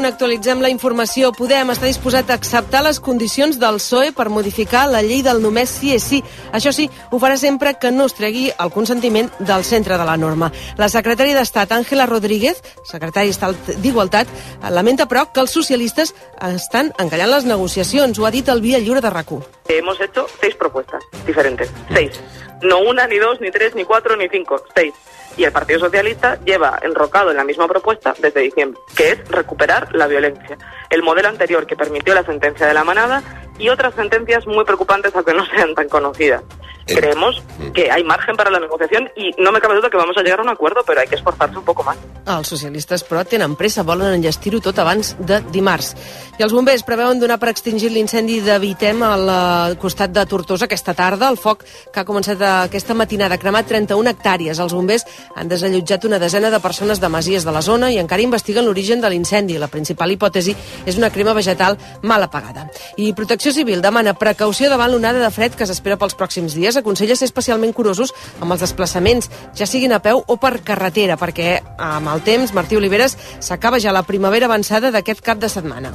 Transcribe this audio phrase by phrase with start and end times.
[0.00, 1.28] punt actualitzem la informació.
[1.36, 5.68] Podem estar disposat a acceptar les condicions del PSOE per modificar la llei del només
[5.76, 6.22] sí és sí.
[6.56, 10.16] Això sí, ho farà sempre que no es tregui el consentiment del centre de la
[10.16, 10.48] norma.
[10.80, 13.52] La secretària d'Estat, Àngela Rodríguez, secretària
[13.84, 14.28] d'Igualtat,
[14.70, 16.14] lamenta, però, que els socialistes
[16.48, 18.18] estan encallant les negociacions.
[18.18, 19.44] Ho ha dit el Via Lliure de RAC1.
[19.68, 21.68] Hemos hecho seis propuestas diferentes.
[21.92, 22.16] Seis.
[22.62, 24.64] No una, ni dos, ni tres, ni cuatro, ni cinco.
[24.74, 24.94] Seis.
[25.36, 29.94] Y el Partido Socialista lleva enrocado en la misma propuesta desde diciembre, que es recuperar
[29.94, 30.58] la violencia.
[30.90, 33.22] El modelo anterior que permitió la sentencia de la manada
[33.60, 36.42] y otras sentencias muy preocupantes aunque no sean tan conocidas.
[36.86, 37.70] Eh, Creemos mm.
[37.72, 40.40] que hay margen para la negociación y no me cabe duda que vamos a llegar
[40.40, 41.96] a un acuerdo, pero hay que esforzarse un poco más.
[42.30, 45.94] Els socialistes, però, tenen pressa, volen enllestir-ho tot abans de dimarts.
[46.38, 50.68] I els bombers preveuen donar per extingir l'incendi de Vitem al eh, costat de Tortosa
[50.68, 51.30] aquesta tarda.
[51.30, 54.60] El foc que ha començat aquesta matinada ha cremat 31 hectàrees.
[54.62, 58.22] Els bombers han desallotjat una desena de persones de masies de la zona i encara
[58.22, 59.58] investiguen l'origen de l'incendi.
[59.58, 60.54] La principal hipòtesi
[60.86, 62.68] és una crema vegetal mal apagada.
[62.96, 67.16] I Protecció Civil demana precaució davant l'onada de fred que s'espera pels pròxims dies aconsella
[67.18, 72.14] ser especialment curosos amb els desplaçaments, ja siguin a peu o per carretera, perquè amb
[72.14, 75.94] el temps, Martí Oliveres, s'acaba ja la primavera avançada d'aquest cap de setmana.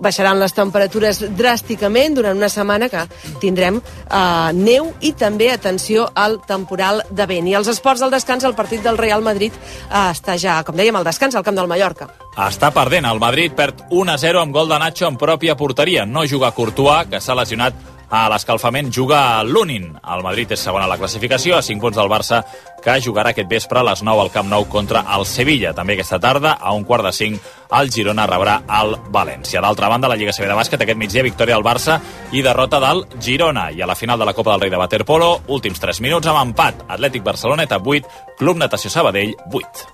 [0.00, 3.04] Baixaran les temperatures dràsticament durant una setmana que
[3.42, 7.50] tindrem eh, neu i també atenció al temporal de vent.
[7.50, 10.96] I els esports del descans, el partit del Real Madrid eh, està ja, com dèiem,
[10.96, 12.10] al descans al camp del Mallorca.
[12.40, 13.06] Està perdent.
[13.10, 16.06] El Madrid perd 1-0 amb gol de Nacho en pròpia porteria.
[16.06, 17.74] No juga Courtois, que s'ha lesionat
[18.10, 19.92] a l'escalfament juga l'Unin.
[20.02, 22.42] El Madrid és segon a la classificació, a 5 punts del Barça,
[22.82, 25.72] que jugarà aquest vespre a les 9 al Camp Nou contra el Sevilla.
[25.76, 27.40] També aquesta tarda, a un quart de 5,
[27.78, 29.62] el Girona rebrà el València.
[29.62, 32.00] D'altra banda, la Lliga CB de bàsquet, aquest migdia, victòria del Barça
[32.32, 33.70] i derrota del Girona.
[33.70, 36.42] I a la final de la Copa del Rei de Waterpolo, últims 3 minuts amb
[36.42, 36.82] empat.
[36.88, 39.86] Atlètic Barceloneta 8, Club Natació Sabadell 8.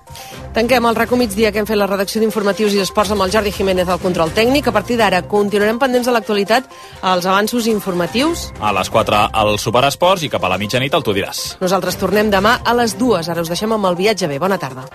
[0.57, 3.51] Tanquem el RACO migdia que hem fet la redacció d'informatius i esports amb el Jordi
[3.53, 4.71] Jiménez al control tècnic.
[4.71, 6.65] A partir d'ara continuarem pendents de l'actualitat,
[7.03, 8.06] els avanços informatius.
[8.59, 11.57] A les 4 al Superesports i cap a la mitjanit el tu diràs.
[11.61, 13.27] Nosaltres tornem demà a les dues.
[13.29, 14.39] Ara us deixem amb el viatge bé.
[14.39, 14.87] Bona tarda.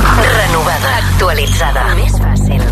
[0.00, 0.96] Renovada.
[0.96, 1.86] Actualitzada.
[2.00, 2.62] Més fàcil.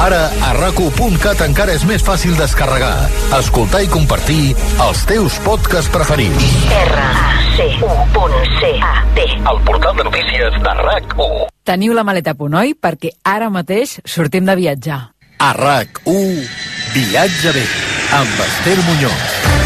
[0.00, 3.06] Ara, a raco.cat encara és més fàcil descarregar,
[3.38, 6.50] escoltar i compartir els teus podcasts preferits.
[6.74, 11.46] R A C U.C-A-T El portal de notícies de RAC1.
[11.64, 12.74] Teniu la maleta a punt, oi?
[12.74, 15.13] Perquè ara mateix sortim de viatjar.
[15.38, 16.46] A RAC1,
[16.94, 17.66] viatge bé,
[18.20, 19.63] amb Esther Muñoz.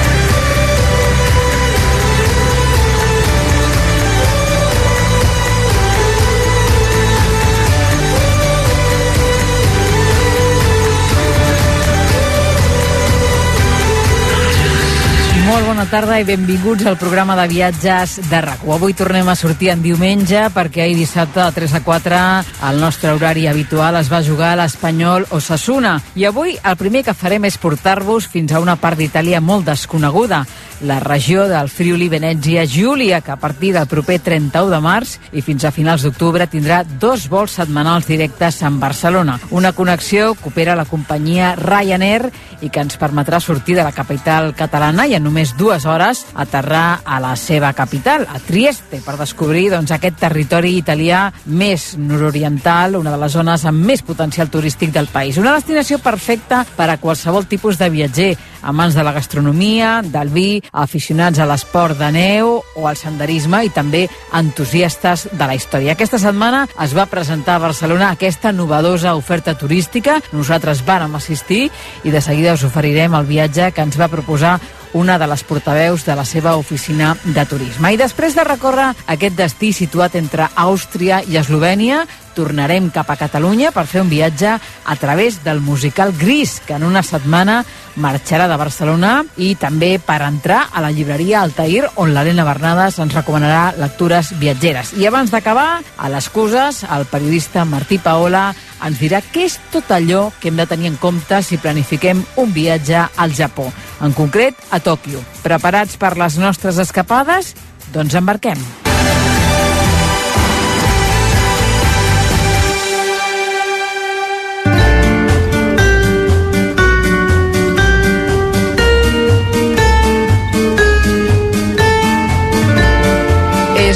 [15.78, 19.82] Bona tarda i benvinguts al programa de viatges de rac Avui tornem a sortir en
[19.82, 22.18] diumenge perquè ahir dissabte de 3 a 4
[22.66, 26.00] al nostre horari habitual es va jugar l'Espanyol Osasuna.
[26.18, 30.44] I avui el primer que farem és portar-vos fins a una part d'Itàlia molt desconeguda,
[30.80, 35.42] la regió del Friuli Venezia Giulia, que a partir del proper 31 de març i
[35.42, 39.38] fins a finals d'octubre tindrà dos vols setmanals directes amb Barcelona.
[39.50, 42.30] Una connexió que opera la companyia Ryanair
[42.62, 47.00] i que ens permetrà sortir de la capital catalana i en només dues hores aterrar
[47.04, 53.12] a la seva capital, a Trieste, per descobrir doncs, aquest territori italià més nord-oriental, una
[53.14, 55.38] de les zones amb més potencial turístic del país.
[55.38, 58.30] Una destinació perfecta per a qualsevol tipus de viatger,
[58.62, 63.70] amants de la gastronomia, del vi, aficionats a l'esport de neu o al senderisme i
[63.74, 65.94] també entusiastes de la història.
[65.94, 70.18] Aquesta setmana es va presentar a Barcelona aquesta novedosa oferta turística.
[70.32, 71.68] Nosaltres vàrem assistir
[72.04, 74.58] i de seguida us oferirem el viatge que ens va proposar
[74.92, 77.92] una de les portaveus de la seva oficina de turisme.
[77.92, 82.06] I després de recórrer aquest destí situat entre Àustria i Eslovènia,
[82.38, 86.86] tornarem cap a Catalunya per fer un viatge a través del musical Gris, que en
[86.86, 87.64] una setmana
[87.98, 93.16] marxarà de Barcelona i també per entrar a la llibreria Altair, on l'Helena Bernades ens
[93.16, 94.94] recomanarà lectures viatgeres.
[94.94, 98.52] I abans d'acabar, a les Cuses, el periodista Martí Paola
[98.86, 102.52] ens dirà què és tot allò que hem de tenir en compte si planifiquem un
[102.54, 103.66] viatge al Japó,
[104.00, 105.24] en concret a Tòquio.
[105.42, 107.56] Preparats per les nostres escapades?
[107.90, 108.87] Doncs embarquem.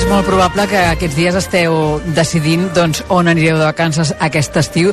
[0.02, 1.74] És molt probable que aquests dies esteu
[2.16, 4.90] decidint doncs, on anireu de vacances aquest estiu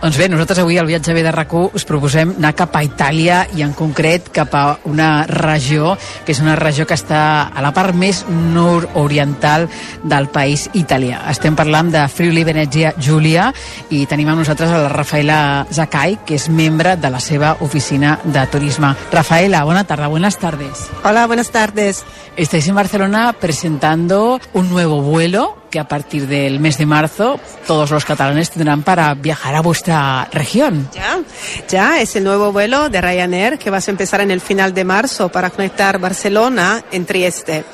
[0.00, 3.42] Doncs bé, nosaltres avui al viatge B de rac us proposem anar cap a Itàlia
[3.52, 5.90] i en concret cap a una regió
[6.24, 9.66] que és una regió que està a la part més nord-oriental
[10.00, 11.18] del país italià.
[11.28, 13.50] Estem parlant de Friuli Venezia Giulia
[13.92, 18.16] i tenim amb nosaltres a la Rafaela Zacai, que és membre de la seva oficina
[18.24, 18.94] de turisme.
[19.12, 20.88] Rafaela, bona tarda, buenas tardes.
[21.04, 22.06] Hola, buenas tardes.
[22.38, 27.90] Estáis en Barcelona presentando un nuevo vuelo que a partir del mes de marzo todos
[27.90, 30.88] los catalanes tendrán para viajar a vuestra región.
[30.92, 31.20] Ya,
[31.68, 34.84] ya es el nuevo vuelo de Ryanair que vas a empezar en el final de
[34.84, 37.64] marzo para conectar Barcelona en Trieste.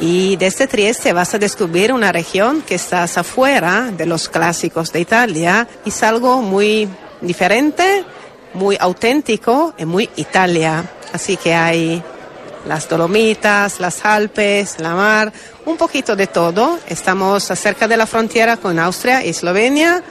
[0.00, 5.00] Y desde Trieste vas a descubrir una región que estás afuera de los clásicos de
[5.00, 6.88] Italia es algo muy
[7.20, 8.04] diferente,
[8.54, 10.84] muy auténtico y muy Italia.
[11.12, 12.02] Así que hay
[12.66, 15.32] las Dolomitas, las Alpes, la mar,
[15.66, 16.78] un poquito de todo.
[16.86, 20.02] Estamos cerca de la frontera con Austria y Eslovenia,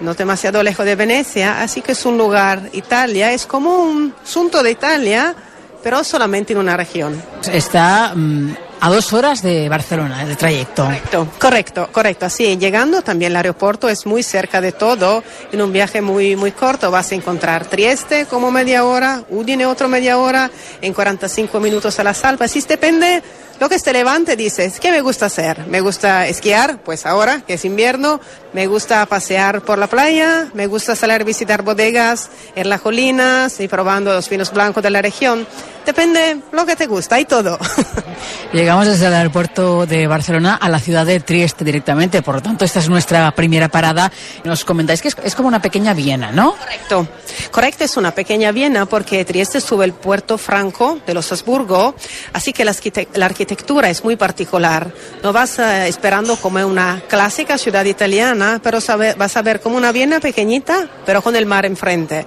[0.00, 4.62] no demasiado lejos de Venecia, así que es un lugar, Italia, es como un asunto
[4.62, 5.34] de Italia,
[5.82, 7.22] pero solamente en una región.
[7.52, 10.82] Está mm, a dos horas de Barcelona el trayecto.
[10.82, 12.26] Correcto, correcto, correcto.
[12.26, 15.22] Así, llegando también el aeropuerto es muy cerca de todo.
[15.52, 19.88] En un viaje muy, muy corto vas a encontrar Trieste como media hora, Udine otro
[19.88, 20.50] media hora,
[20.80, 22.50] en 45 minutos a las Alpes.
[22.50, 23.22] Así depende
[23.62, 25.68] lo que te levante, dices, ¿qué me gusta hacer?
[25.68, 26.82] ¿Me gusta esquiar?
[26.82, 28.20] Pues ahora, que es invierno.
[28.52, 30.48] ¿Me gusta pasear por la playa?
[30.52, 34.90] ¿Me gusta salir a visitar bodegas en las colinas y probando los vinos blancos de
[34.90, 35.46] la región?
[35.86, 37.56] Depende lo que te gusta, hay todo.
[38.52, 42.64] Llegamos desde el aeropuerto de Barcelona a la ciudad de Trieste directamente, por lo tanto
[42.64, 44.12] esta es nuestra primera parada.
[44.44, 46.54] Nos comentáis que es, es como una pequeña Viena, ¿no?
[46.56, 47.08] Correcto.
[47.50, 51.94] Correcto, es una pequeña Viena porque Trieste sube el puerto franco de los Habsburgo,
[52.34, 53.51] así que la, arquite- la arquitectura
[53.90, 54.92] es muy particular.
[55.22, 59.76] No vas eh, esperando como una clásica ciudad italiana, pero sabe- vas a ver como
[59.76, 62.26] una Viena pequeñita, pero con el mar enfrente.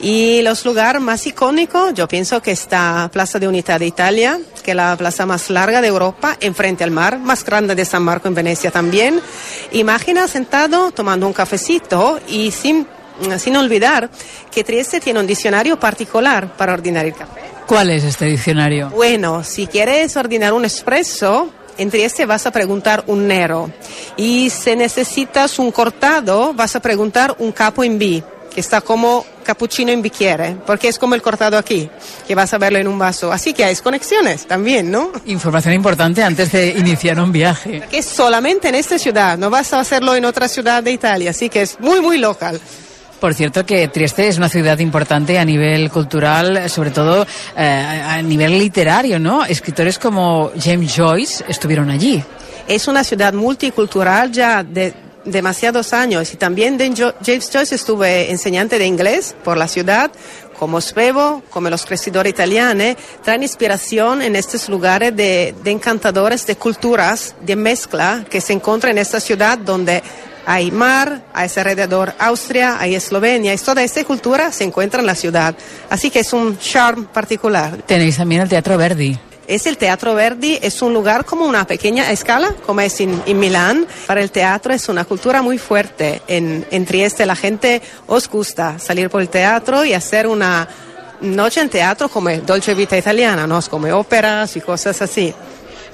[0.00, 4.70] Y los lugares más icónicos, yo pienso que está Plaza de Unidad de Italia, que
[4.72, 8.28] es la plaza más larga de Europa, enfrente al mar, más grande de San Marco
[8.28, 9.20] en Venecia también.
[9.72, 12.86] Imagina sentado tomando un cafecito y sin,
[13.38, 14.08] sin olvidar
[14.50, 17.40] que Trieste tiene un diccionario particular para ordenar el café.
[17.70, 18.90] ¿Cuál es este diccionario?
[18.90, 23.70] Bueno, si quieres ordenar un espresso, en Trieste vas a preguntar un nero.
[24.16, 29.24] Y si necesitas un cortado, vas a preguntar un capo in B, que está como
[29.44, 31.88] cappuccino en bicchiere, porque es como el cortado aquí,
[32.26, 33.30] que vas a verlo en un vaso.
[33.30, 35.12] Así que hay conexiones también, ¿no?
[35.26, 37.84] Información importante antes de iniciar un viaje.
[37.88, 41.48] Que solamente en esta ciudad, no vas a hacerlo en otra ciudad de Italia, así
[41.48, 42.60] que es muy, muy local.
[43.20, 48.22] Por cierto que Trieste es una ciudad importante a nivel cultural, sobre todo eh, a
[48.22, 49.44] nivel literario, ¿no?
[49.44, 52.24] Escritores como James Joyce estuvieron allí.
[52.66, 54.94] Es una ciudad multicultural ya de
[55.24, 60.10] demasiados años y también James Joyce estuve enseñante de inglés por la ciudad,
[60.60, 67.34] como Svevo, como los crecidores italianos, traen inspiración en estos lugares de, encantadores de culturas,
[67.40, 70.02] de mezcla que se encuentra en esta ciudad donde
[70.44, 75.14] hay mar, hay alrededor Austria, hay Eslovenia, y toda esta cultura se encuentra en la
[75.14, 75.54] ciudad.
[75.88, 77.78] Así que es un charm particular.
[77.86, 79.18] Tenéis también el Teatro Verdi.
[79.50, 83.84] Es el Teatro Verdi, es un lugar como una pequeña escala, como es en, Milán.
[84.06, 86.22] Para el teatro es una cultura muy fuerte.
[86.28, 90.68] En, Trieste la gente os gusta salir por el teatro y hacer una
[91.22, 93.60] noche en teatro como Dolce Vita Italiana, ¿no?
[93.62, 95.34] Como óperas y cosas así.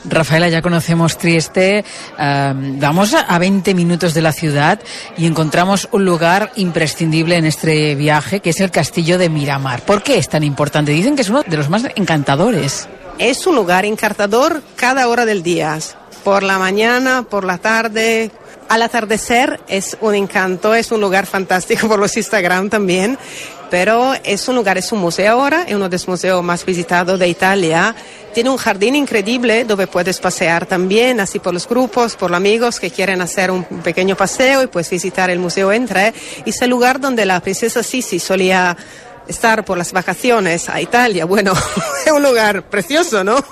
[0.04, 1.82] Rafaela, ya conocemos Trieste,
[2.18, 4.80] eh, vamos a 20 minutos de la ciudad
[5.16, 9.80] y encontramos un lugar imprescindible en este viaje, que es el castillo de Miramar.
[9.80, 10.92] ¿Por qué es tan importante?
[10.92, 12.86] Dicen que es uno de los más encantadores.
[13.18, 15.78] Es un lugar encantador cada hora del día.
[16.22, 18.30] Por la mañana, por la tarde,
[18.68, 23.18] al atardecer es un encanto, es un lugar fantástico por los Instagram también.
[23.70, 27.18] Pero es un lugar, es un museo ahora, es uno de los museos más visitados
[27.18, 27.96] de Italia.
[28.34, 32.78] Tiene un jardín increíble donde puedes pasear también, así por los grupos, por los amigos
[32.78, 36.12] que quieren hacer un pequeño paseo y pues visitar el museo entre.
[36.44, 38.76] Es el lugar donde la princesa Sisi solía
[39.28, 41.24] estar por las vacaciones a Italia.
[41.24, 41.52] Bueno,
[42.06, 43.36] es un lugar precioso, ¿no?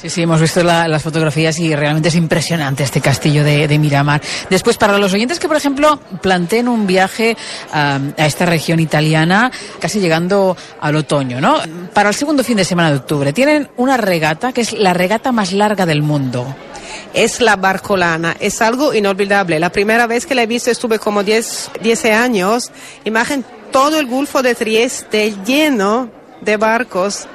[0.00, 3.78] Sí, sí, hemos visto la- las fotografías y realmente es impresionante este castillo de, de
[3.80, 4.22] Miramar.
[4.48, 7.36] Después, para los oyentes que, por ejemplo, planteen un viaje
[7.72, 11.58] ah, a esta región italiana, casi llegando al otoño, ¿no?
[11.94, 15.32] Para el segundo fin de semana de octubre, tienen una regata que es la regata
[15.32, 16.46] más larga del mundo.
[17.12, 19.58] Es la barcolana, es algo inolvidable.
[19.58, 22.70] La primera vez que la he visto estuve como 10, 10 años.
[23.04, 26.10] Imagen todo el Golfo de Trieste lleno
[26.40, 27.26] de barcos.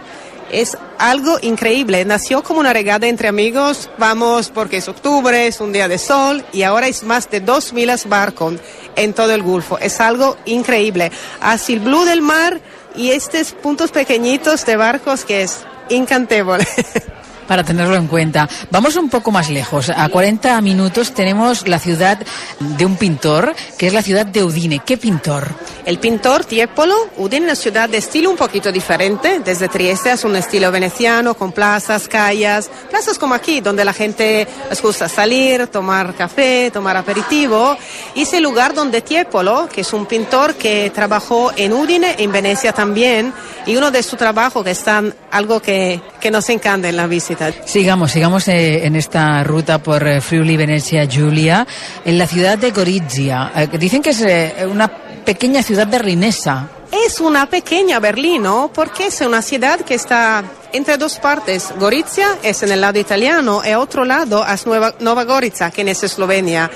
[0.51, 2.05] Es algo increíble.
[2.05, 3.89] Nació como una regada entre amigos.
[3.97, 7.73] Vamos porque es octubre, es un día de sol y ahora es más de dos
[7.73, 8.55] milas barcos
[8.95, 9.77] en todo el Golfo.
[9.79, 11.11] Es algo increíble.
[11.41, 12.61] Hacia el blue del mar
[12.95, 15.59] y estos puntos pequeñitos de barcos que es
[15.89, 16.67] incantable.
[17.47, 18.47] para tenerlo en cuenta.
[18.71, 19.89] Vamos un poco más lejos.
[19.89, 22.19] A 40 minutos tenemos la ciudad
[22.59, 24.79] de un pintor, que es la ciudad de Udine.
[24.85, 25.47] ¿Qué pintor?
[25.85, 29.39] El pintor Tiepolo, Udine es una ciudad de estilo un poquito diferente.
[29.39, 34.47] Desde Trieste es un estilo veneciano, con plazas, calles, plazas como aquí, donde la gente
[34.69, 37.77] les gusta salir, tomar café, tomar aperitivo.
[38.15, 42.31] Y es el lugar donde Tiepolo, que es un pintor que trabajó en Udine, en
[42.31, 43.33] Venecia también,
[43.65, 47.32] y uno de sus trabajos que están algo que, que nos encanta en la visita.
[47.65, 51.65] Sigamos, sigamos eh, en esta ruta por eh, Friuli, Venecia, Giulia,
[52.05, 53.51] en la ciudad de Gorizia.
[53.55, 56.69] Eh, dicen que es eh, una pequeña ciudad berlinesa.
[56.91, 58.71] Es una pequeña Berlín, ¿no?
[58.71, 61.73] Porque es una ciudad que está entre dos partes.
[61.79, 66.03] Gorizia es en el lado italiano y otro lado es Nueva, Nova Gorica, que es
[66.03, 66.69] Eslovenia.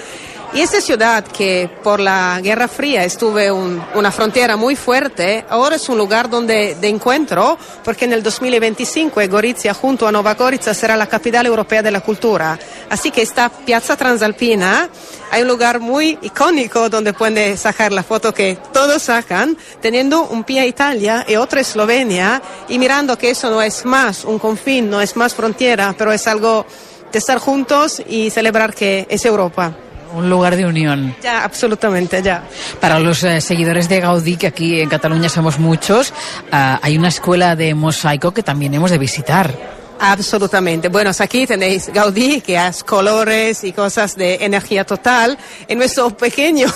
[0.53, 5.75] Y esta ciudad que por la Guerra Fría estuvo un, una frontera muy fuerte, ahora
[5.75, 10.73] es un lugar donde, de encuentro, porque en el 2025 Gorizia junto a Nova Gorica
[10.73, 12.57] será la capital europea de la cultura.
[12.89, 14.89] Así que esta Piazza Transalpina
[15.31, 20.43] hay un lugar muy icónico donde puede sacar la foto que todos sacan, teniendo un
[20.45, 24.89] pie Italia y otro a Eslovenia, y mirando que eso no es más un confín,
[24.89, 26.65] no es más frontera, pero es algo
[27.11, 29.75] de estar juntos y celebrar que es Europa.
[30.13, 31.15] Un lugar de unión.
[31.21, 32.43] Ya, absolutamente, ya.
[32.79, 36.13] Para los eh, seguidores de Gaudí, que aquí en Cataluña somos muchos,
[36.51, 39.77] ah, hay una escuela de mosaico que también hemos de visitar.
[39.99, 40.89] Absolutamente.
[40.89, 45.37] Bueno, aquí tenéis Gaudí, que es colores y cosas de energía total.
[45.67, 46.67] En nuestro pequeño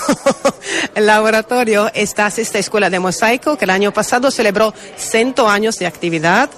[0.96, 6.50] laboratorio está esta escuela de mosaico que el año pasado celebró 100 años de actividad.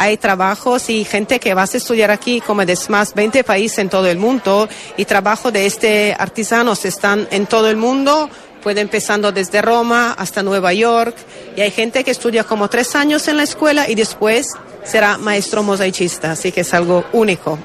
[0.00, 3.88] Hay trabajos y gente que va a estudiar aquí como de más 20 países en
[3.88, 8.30] todo el mundo y trabajo de este artesanos están en todo el mundo
[8.62, 11.16] puede empezando desde Roma hasta Nueva York
[11.56, 14.52] y hay gente que estudia como tres años en la escuela y después
[14.84, 17.58] será maestro mosaicista, así que es algo único.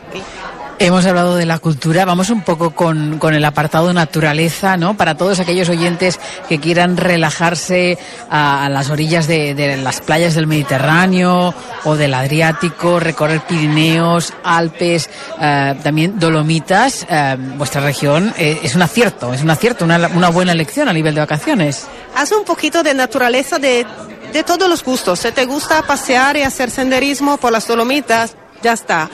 [0.79, 4.97] Hemos hablado de la cultura, vamos un poco con, con, el apartado naturaleza, ¿no?
[4.97, 7.97] Para todos aquellos oyentes que quieran relajarse
[8.29, 11.53] a, a las orillas de, de, las playas del Mediterráneo
[11.85, 18.81] o del Adriático, recorrer Pirineos, Alpes, eh, también Dolomitas, eh, vuestra región eh, es un
[18.81, 21.87] acierto, es un acierto, una, una buena elección a nivel de vacaciones.
[22.15, 23.85] Haz un poquito de naturaleza de,
[24.33, 25.19] de todos los gustos.
[25.19, 29.09] Si te gusta pasear y hacer senderismo por las Dolomitas, ya está.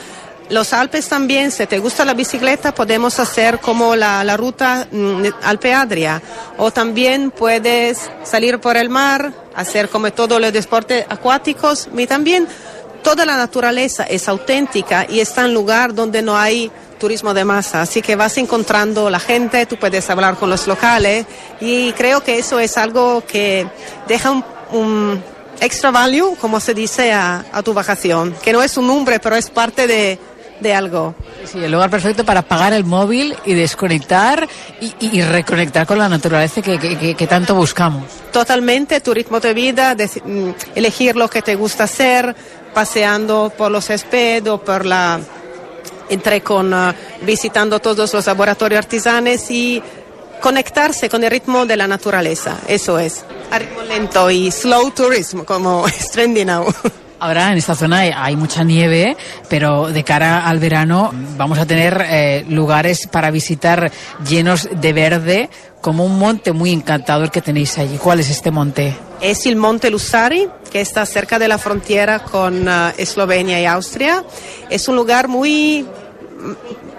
[0.50, 5.72] Los Alpes también, si te gusta la bicicleta, podemos hacer como la, ruta mm, Alpe
[5.72, 6.20] Adria.
[6.58, 11.88] O también puedes salir por el mar, hacer como todos los deportes acuáticos.
[11.96, 12.48] Y también
[13.04, 17.82] toda la naturaleza es auténtica y está en lugar donde no hay turismo de masa.
[17.82, 21.26] Así que vas encontrando la gente, tú puedes hablar con los locales
[21.60, 23.68] y creo que eso es algo que
[24.08, 24.32] deja
[24.72, 25.22] un,
[25.60, 28.34] extra value, como se dice, a tu vacación.
[28.42, 30.18] Que no es un nombre, pero es parte de
[30.60, 31.14] de algo.
[31.44, 34.48] Sí, el lugar perfecto para apagar el móvil y desconectar
[34.80, 38.04] y, y reconectar con la naturaleza que, que, que, tanto buscamos.
[38.32, 42.34] Totalmente, tu ritmo de vida, de, mm, elegir lo que te gusta hacer,
[42.74, 45.20] paseando por los espedos, por la...
[46.08, 49.80] Entré con, uh, visitando todos los laboratorios artesanes y
[50.40, 53.24] conectarse con el ritmo de la naturaleza, eso es.
[53.52, 56.66] A ritmo lento y slow tourism, como es trendy now.
[57.20, 59.14] Ahora en esta zona hay, mucha nieve,
[59.48, 63.92] pero de cara al verano vamos a tener eh, lugares para visitar
[64.26, 65.50] llenos de verde,
[65.82, 67.98] como un monte muy encantador que tenéis allí.
[67.98, 68.96] ¿Cuál es este monte?
[69.20, 74.24] Es el Monte Lusari, que está cerca de la frontera con uh, Eslovenia y Austria.
[74.70, 75.86] Es un lugar muy,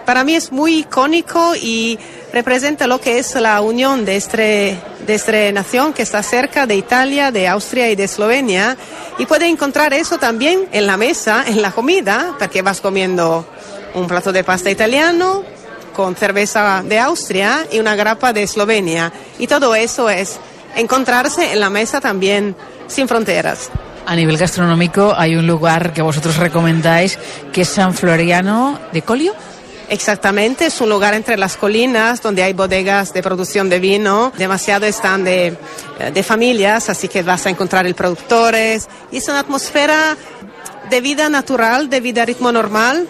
[0.05, 1.99] para mí es muy icónico y
[2.33, 6.75] representa lo que es la unión de, este, de esta nación que está cerca de
[6.75, 8.77] Italia, de Austria y de Eslovenia.
[9.17, 13.45] Y puede encontrar eso también en la mesa, en la comida, porque vas comiendo
[13.93, 15.43] un plato de pasta italiano
[15.93, 19.11] con cerveza de Austria y una grapa de Eslovenia.
[19.37, 20.39] Y todo eso es
[20.75, 22.55] encontrarse en la mesa también
[22.87, 23.69] sin fronteras.
[24.05, 27.19] A nivel gastronómico hay un lugar que vosotros recomendáis
[27.53, 29.33] que es San Floriano de Colio.
[29.91, 34.85] Exactamente, es un lugar entre las colinas donde hay bodegas de producción de vino, demasiado
[34.85, 35.57] están de,
[36.13, 38.87] de familias, así que vas a encontrar el productores.
[39.11, 40.15] Es una atmósfera
[40.89, 43.05] de vida natural, de vida a ritmo normal,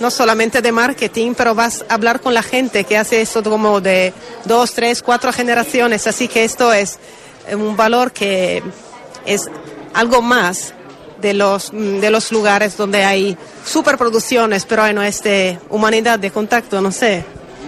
[0.00, 3.80] no solamente de marketing, pero vas a hablar con la gente que hace esto como
[3.80, 4.12] de
[4.44, 6.98] dos, tres, cuatro generaciones, así que esto es
[7.50, 8.62] un valor que
[9.24, 9.48] es
[9.94, 10.74] algo más
[11.22, 16.18] de los, mm, de los lugares donde hay superproducciones, pero hay no es de humanidad,
[16.18, 17.24] de contacto, no sé.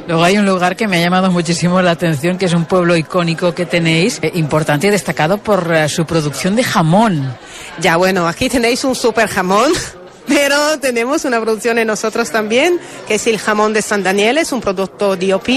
[0.06, 2.94] Luego hay un lugar que me ha llamado muchísimo la atención, que es un pueblo
[2.94, 7.34] icónico que tenéis, eh, importante y destacado por eh, su producción de jamón.
[7.80, 9.72] Ya bueno, aquí tenéis un super jamón.
[10.26, 14.52] Pero tenemos una producción en nosotros también, que es el jamón de San Daniel, es
[14.52, 15.48] un producto DOP.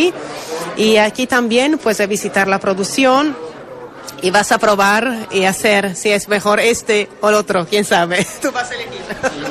[0.75, 3.35] Y aquí también puedes visitar la producción,
[4.21, 8.25] y vas a probar y hacer si es mejor este o el otro, quién sabe.
[8.41, 8.97] Tú vas a elegir.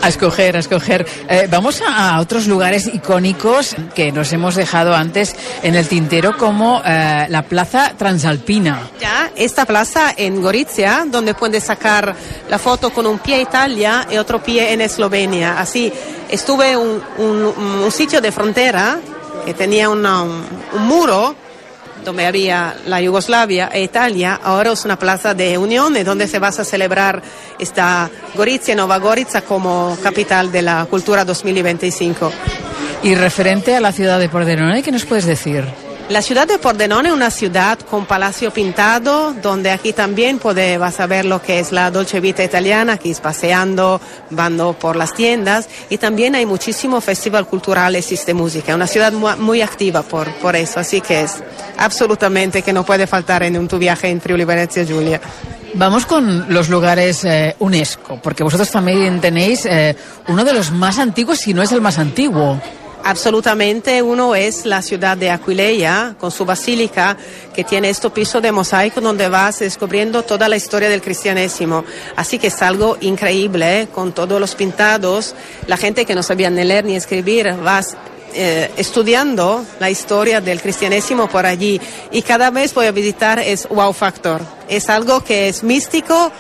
[0.02, 1.06] A escoger, a escoger.
[1.28, 6.37] Eh, vamos a, a otros lugares icónicos que nos hemos dejado antes en el tintero,
[6.37, 8.90] como eh, la Plaza Transalpina.
[9.00, 12.14] Ya, esta plaza en Gorizia, donde puedes sacar
[12.49, 15.58] la foto con un pie Italia y otro pie en Eslovenia.
[15.61, 15.92] Así,
[16.28, 17.44] estuve un, un,
[17.85, 18.99] un sitio de frontera
[19.44, 20.44] que tenía una- un,
[20.75, 21.35] un muro
[22.06, 26.48] donde había la Yugoslavia e Italia, ahora es una plaza de unión donde se va
[26.48, 27.20] a celebrar
[27.58, 32.32] esta Gorizia, Nova Gorizia como capital de la cultura 2025.
[33.02, 35.64] Y referente a la ciudad de Pordenone, ¿qué nos puedes decir?
[36.08, 41.00] La ciudad de Pordenone es una ciudad con palacio pintado, donde aquí también puede, vas
[41.00, 45.14] a ver lo que es la dolce vita italiana, aquí es paseando, vando por las
[45.14, 48.70] tiendas, y también hay muchísimo festival culturales y de música.
[48.70, 51.42] Es una ciudad mu- muy activa por, por eso, así que es
[51.76, 55.20] absolutamente que no puede faltar en un, tu viaje en Friuli Venezia Giulia.
[55.75, 59.96] Vamos con los lugares eh, UNESCO, porque vosotros también tenéis eh,
[60.28, 62.60] uno de los más antiguos, si no es el más antiguo.
[63.08, 67.16] Absolutamente, uno es la ciudad de Aquileia, con su basílica,
[67.54, 71.84] que tiene este piso de mosaico donde vas descubriendo toda la historia del cristianismo.
[72.16, 73.86] Así que es algo increíble, ¿eh?
[73.86, 75.36] con todos los pintados.
[75.68, 77.96] La gente que no sabía ni leer ni escribir, vas
[78.34, 81.80] eh, estudiando la historia del cristianismo por allí.
[82.10, 84.40] Y cada vez voy a visitar es wow factor.
[84.68, 86.32] Es algo que es místico,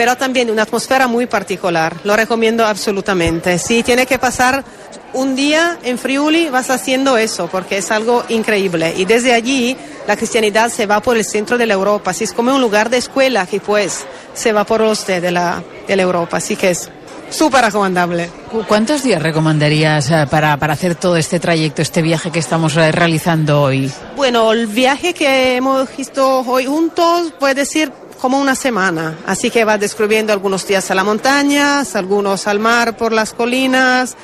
[0.00, 1.94] pero también una atmósfera muy particular.
[2.04, 3.58] Lo recomiendo absolutamente.
[3.58, 4.64] Si tiene que pasar
[5.12, 8.94] un día en Friuli, vas haciendo eso, porque es algo increíble.
[8.96, 9.76] Y desde allí
[10.08, 12.12] la cristianidad se va por el centro de la Europa.
[12.12, 15.62] Así es como un lugar de escuela que pues se va por oeste de la,
[15.86, 16.38] de la Europa.
[16.38, 16.88] Así que es
[17.28, 18.30] súper recomendable.
[18.50, 22.74] ¿Cu- ¿Cuántos días recomendarías eh, para, para hacer todo este trayecto, este viaje que estamos
[22.78, 23.92] eh, realizando hoy?
[24.16, 29.18] Bueno, el viaje que hemos visto hoy juntos puede decir como una semana.
[29.26, 34.16] Así que vas descubriendo algunos días a la montaña, algunos al mar por las colinas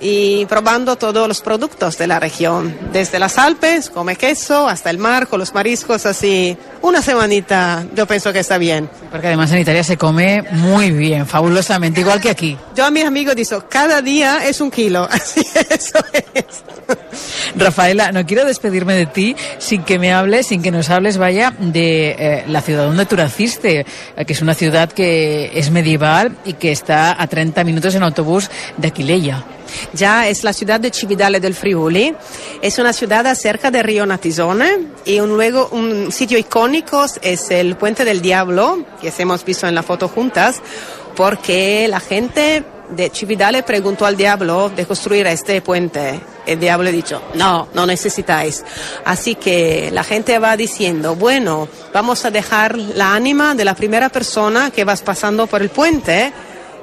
[0.00, 4.98] y probando todos los productos de la región, desde las Alpes, come queso, hasta el
[4.98, 8.88] mar con los mariscos, así una semanita yo pienso que está bien.
[9.10, 12.56] Porque además en Italia se come muy bien, fabulosamente, igual que aquí.
[12.74, 15.98] Yo a mis amigos digo, cada día es un kilo, así eso
[16.34, 16.64] es.
[17.56, 21.52] Rafaela, no quiero despedirme de ti sin que me hables, sin que nos hables, vaya,
[21.58, 23.86] de eh, la ciudad donde tú naciste,
[24.16, 28.02] eh, que es una ciudad que es medieval y que está a 30 minutos en
[28.02, 29.44] autobús de Aquileia.
[29.92, 32.14] Ya es la ciudad de Cividale del Friuli.
[32.62, 37.76] Es una ciudad cerca del río Natisone y un, luego un sitio icónico es el
[37.76, 40.60] Puente del Diablo, que hemos visto en la foto juntas,
[41.16, 46.20] porque la gente de Cividale preguntó al diablo de construir este puente.
[46.46, 48.64] El diablo ha dicho, no, no necesitáis.
[49.04, 54.08] Así que la gente va diciendo, bueno, vamos a dejar la ánima de la primera
[54.08, 56.32] persona que vas pasando por el puente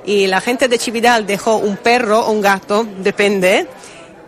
[0.07, 3.67] y la gente de Chividal dejó un perro o un gato, depende,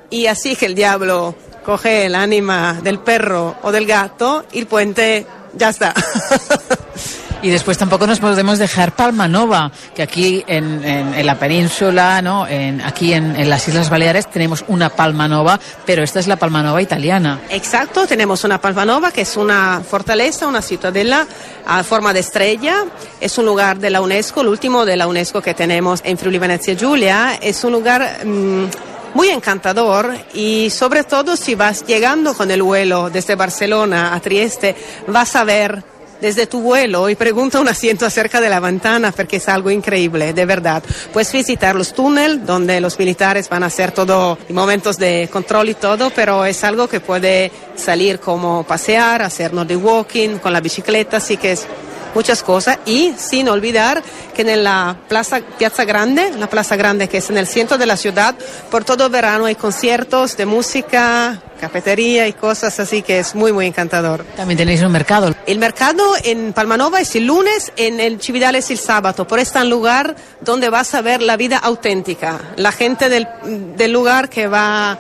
[0.10, 4.68] y así que el diablo coge el ánima del perro o del gato y el
[4.68, 5.96] puente ya está.
[7.41, 12.45] Y después tampoco nos podemos dejar Palmanova, que aquí en, la península, ¿no?
[12.84, 17.39] Aquí en, en las Islas Baleares tenemos una Palmanova, pero esta es la Palmanova italiana.
[17.49, 21.25] Exacto, tenemos una Palmanova que es una fortaleza, una ciudadela
[21.65, 22.86] a forma de estrella.
[23.21, 26.39] Es un lugar de la UNESCO, el último de la UNESCO que tenemos en Friuli
[26.39, 27.39] Venezia Giulia.
[27.41, 28.65] Es un lugar mm,
[29.13, 34.75] muy encantador y sobre todo si vas llegando con el vuelo desde Barcelona a Trieste,
[35.08, 35.84] vas a ver
[36.21, 40.34] desde tu vuelo y pregunta un asiento acerca de la ventana porque es algo increíble,
[40.34, 40.84] de verdad.
[41.13, 45.73] Puedes visitar los túneles donde los militares van a hacer todo, momentos de control y
[45.75, 51.17] todo, pero es algo que puede salir como pasear, hacer de walking con la bicicleta,
[51.17, 51.67] así que es
[52.13, 54.04] muchas cosas y sin olvidar
[54.36, 57.86] que en la plaza Piazza Grande, la Plaza Grande que es en el centro de
[57.86, 58.36] la ciudad,
[58.72, 63.52] por todo el verano hay conciertos de música, cafetería y cosas así que es muy
[63.52, 64.24] muy encantador.
[64.36, 65.36] También tenéis un mercado.
[65.45, 69.63] El mercado en Palmanova es el lunes, en el Cividale es el sábado, por este
[69.65, 73.28] lugar donde vas a ver la vida auténtica, la gente del,
[73.76, 74.98] del lugar que va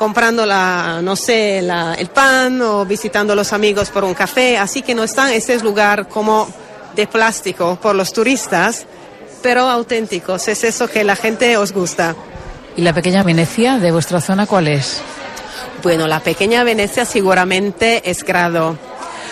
[0.00, 4.56] comprando la, no sé, la- el pan o visitando a los amigos por un café,
[4.56, 6.48] así que no está ese lugar como
[6.96, 8.86] de plástico por los turistas,
[9.42, 10.48] pero auténticos.
[10.48, 12.16] Es eso que la gente os gusta.
[12.78, 15.02] ¿Y la pequeña Venecia de vuestra zona cuál es?
[15.82, 18.78] Bueno, la pequeña Venecia seguramente es grado.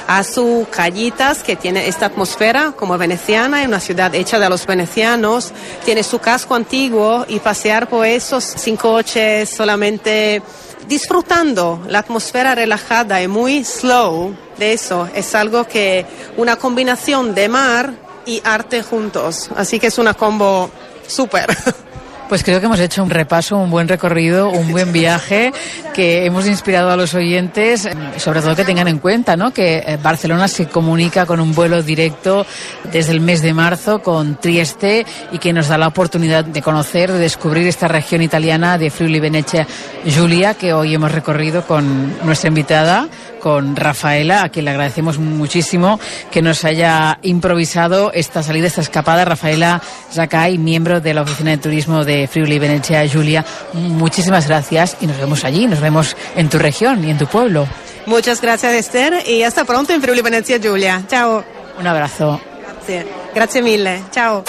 [0.08, 4.66] A sus callitas que tiene esta atmósfera como veneciana, en una ciudad hecha de los
[4.66, 5.52] venecianos,
[5.84, 10.42] tiene su casco antiguo y pasear por esos sin coches, solamente
[10.88, 15.06] disfrutando la atmósfera relajada y muy slow de eso.
[15.14, 16.06] Es algo que
[16.38, 17.92] una combinación de mar
[18.24, 19.50] y arte juntos.
[19.56, 20.70] Así que es una combo
[21.06, 21.54] súper.
[22.28, 25.50] Pues creo que hemos hecho un repaso, un buen recorrido, un buen viaje,
[25.94, 27.88] que hemos inspirado a los oyentes,
[28.18, 29.50] sobre todo que tengan en cuenta ¿no?
[29.50, 32.44] que eh, Barcelona se comunica con un vuelo directo
[32.92, 37.10] desde el mes de marzo con Trieste y que nos da la oportunidad de conocer,
[37.10, 39.66] de descubrir esta región italiana de Friuli Venecia
[40.04, 45.98] Giulia, que hoy hemos recorrido con nuestra invitada, con Rafaela, a quien le agradecemos muchísimo
[46.30, 49.24] que nos haya improvisado esta salida, esta escapada.
[49.24, 49.80] Rafaela
[50.12, 55.18] Zacay, miembro de la Oficina de Turismo de Friuli Venecia Giulia, muchísimas gracias y nos
[55.18, 57.68] vemos allí, nos vemos en tu región y en tu pueblo.
[58.06, 61.02] Muchas gracias, Esther, y hasta pronto en Friuli Venezia Giulia.
[61.06, 61.44] Chao.
[61.78, 62.40] Un abrazo.
[62.62, 64.02] Grazie, grazie mille.
[64.10, 64.44] Ciao.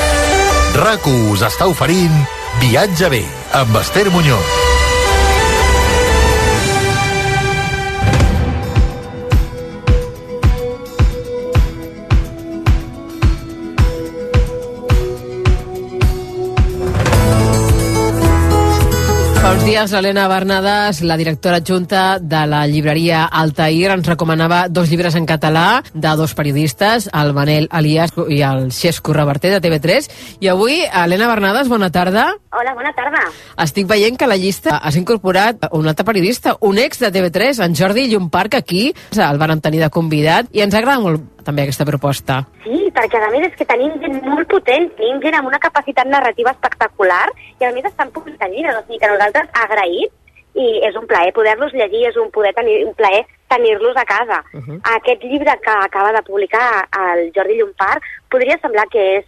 [0.73, 2.13] RAC1 us està oferint
[2.61, 3.23] Viatge bé
[3.59, 4.68] amb Esther Muñoz.
[19.39, 24.89] Fa uns dies l'Helena Bernades, la directora adjunta de la llibreria Altair, ens recomanava dos
[24.91, 30.09] llibres en català de dos periodistes, el Manel Elias i el Xesco Reverter de TV3.
[30.43, 32.27] I avui, Helena Bernades, bona tarda.
[32.51, 33.23] Hola, bona tarda.
[33.63, 37.63] Estic veient que a la llista has incorporat un altre periodista, un ex de TV3,
[37.63, 38.89] en Jordi Llumparc, aquí.
[39.15, 42.43] El van tenir de convidat i ens agrada molt també aquesta proposta.
[42.63, 46.09] Sí, perquè a més és que tenim gent molt potent, tenim gent amb una capacitat
[46.09, 47.25] narrativa espectacular
[47.59, 50.15] i a més estan publicant llibres, o sigui que nosaltres agraïts
[50.59, 54.43] i és un plaer poder-los llegir, és un, poder tenir, un plaer tenir-los a casa.
[54.53, 54.79] Uh -huh.
[54.95, 59.25] Aquest llibre que acaba de publicar el Jordi Llompart podria semblar que és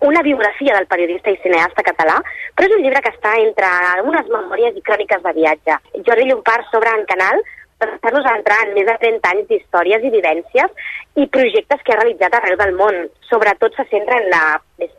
[0.00, 2.16] una biografia del periodista i cineasta català,
[2.54, 3.68] però és un llibre que està entre
[4.04, 5.78] unes memòries i cròniques de viatge.
[6.06, 7.42] Jordi Llompart s'obre en canal
[7.80, 10.86] per fer-nos entrar en més de 30 anys d'històries i vivències
[11.20, 13.02] i projectes que ha realitzat arreu del món.
[13.28, 14.42] Sobretot se centra en la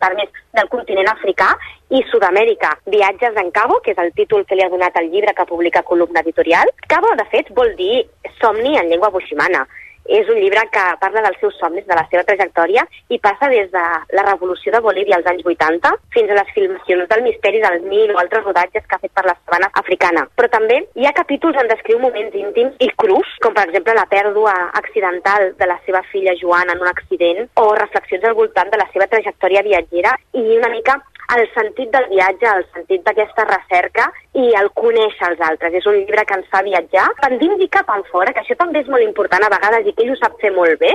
[0.01, 1.49] part més del continent africà
[1.89, 2.75] i Sud-amèrica.
[2.93, 5.85] Viatges en Cabo, que és el títol que li ha donat el llibre que publica
[5.87, 6.69] Columna Editorial.
[6.87, 8.05] Cabo, de fet, vol dir
[8.41, 9.65] somni en llengua buximana.
[10.08, 13.70] És un llibre que parla dels seus somnis, de la seva trajectòria, i passa des
[13.74, 13.84] de
[14.15, 18.13] la revolució de Bolívia als anys 80 fins a les filmacions del misteri del Nil
[18.15, 20.26] o altres rodatges que ha fet per la sabana africana.
[20.36, 24.08] Però també hi ha capítols on descriu moments íntims i crus, com per exemple la
[24.10, 28.80] pèrdua accidental de la seva filla Joana en un accident, o reflexions al voltant de
[28.80, 31.02] la seva trajectòria viatgera i una mica
[31.35, 34.05] el sentit del viatge, el sentit d'aquesta recerca
[34.39, 35.73] i el conèixer els altres.
[35.75, 38.83] És un llibre que ens fa viatjar tant dins i cap fora, que això també
[38.83, 40.93] és molt important a vegades i que ell ho sap fer molt bé,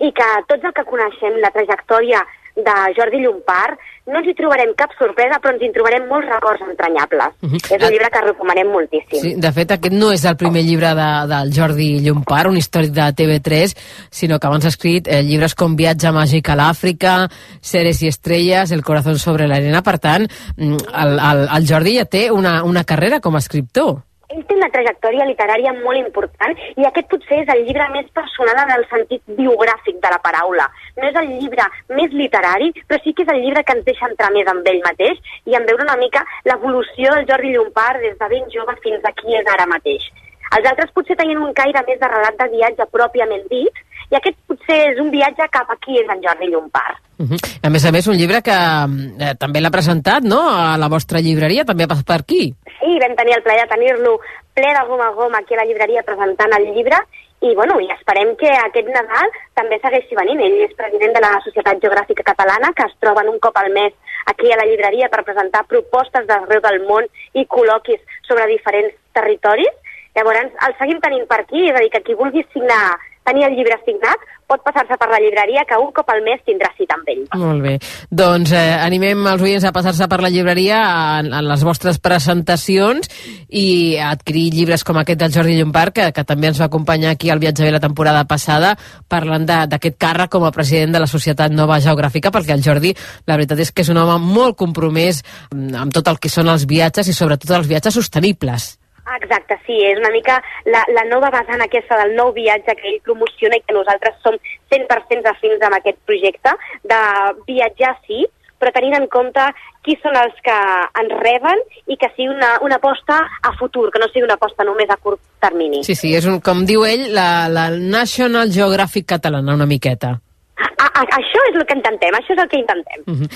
[0.00, 2.20] i que tots els que coneixem la trajectòria
[2.56, 3.78] de Jordi Llompart,
[4.10, 7.36] no ens hi trobarem cap sorpresa, però ens hi trobarem molts records entranyables.
[7.42, 7.60] Uh -huh.
[7.76, 9.20] És un llibre que recomanem moltíssim.
[9.20, 12.90] Sí, de fet, aquest no és el primer llibre de, del Jordi Llompart, un històric
[12.90, 13.76] de TV3,
[14.10, 17.28] sinó que abans ha escrit eh, llibres com Viatge màgic a l'Àfrica,
[17.60, 19.82] Seres i estrelles, El corazón sobre l'arena.
[19.82, 24.09] Per tant, mm, el, el, el Jordi ja té una, una carrera com a escriptor
[24.34, 28.62] ell té una trajectòria literària molt important i aquest potser és el llibre més personal
[28.64, 30.68] en el sentit biogràfic de la paraula.
[30.98, 31.66] No és el llibre
[31.98, 34.82] més literari, però sí que és el llibre que ens deixa entrar més amb ell
[34.86, 39.04] mateix i en veure una mica l'evolució del Jordi Llompart des de ben jove fins
[39.04, 40.10] a qui és ara mateix.
[40.56, 44.36] Els altres potser tenien un caire més de relat de viatge pròpiament dit, i aquest
[44.50, 46.98] potser és un viatge cap a qui és en Jordi Llompart.
[47.20, 47.38] Uh -huh.
[47.62, 51.20] A més a més, un llibre que eh, també l'ha presentat, no?, a la vostra
[51.20, 52.54] llibreria, també ha passat per aquí.
[52.80, 54.20] Sí, vam tenir el plaer de tenir-lo
[54.54, 56.96] ple de goma a goma aquí a la llibreria presentant el llibre
[57.40, 60.40] i, bueno, i esperem que aquest Nadal també segueixi venint.
[60.44, 63.92] Ell és president de la Societat Geogràfica Catalana, que es troben un cop al mes
[64.26, 69.72] aquí a la llibreria per presentar propostes d'arreu del món i col·loquis sobre diferents territoris.
[70.16, 72.98] Llavors, el seguim tenint per aquí, és a dir, que qui vulgui signar
[73.30, 76.72] tenir el llibre signat, pot passar-se per la llibreria, que un cop al mes tindrà
[76.78, 77.22] cita amb ell.
[77.38, 77.74] Molt bé.
[78.10, 80.80] Doncs eh, animem els oients a passar-se per la llibreria
[81.20, 83.06] en, en les vostres presentacions
[83.48, 87.14] i a adquirir llibres com aquest del Jordi Llompart, que, que també ens va acompanyar
[87.14, 88.74] aquí al Viatge bé la temporada passada,
[89.08, 92.94] parlant d'aquest càrrec com a president de la Societat Nova Geogràfica, perquè el Jordi,
[93.30, 95.22] la veritat és que és un home molt compromès
[95.54, 98.79] mm, amb tot el que són els viatges i sobretot els viatges sostenibles.
[99.18, 103.00] Exacte, sí, és una mica la, la nova vessant aquesta del nou viatge que ell
[103.06, 104.36] promociona i que nosaltres som
[104.72, 106.54] 100% afins amb aquest projecte
[106.92, 107.00] de
[107.48, 108.26] viatjar sí,
[108.60, 109.46] però tenint en compte
[109.86, 110.56] qui són els que
[111.02, 114.66] ens reben i que sigui una, una aposta a futur, que no sigui una aposta
[114.68, 115.82] només a curt termini.
[115.86, 120.18] Sí, sí, és un, com diu ell, la, la National Geographic catalana, una miqueta.
[120.60, 123.02] A, a, això és el que intentem, això és el que intentem.
[123.06, 123.28] Uh -huh.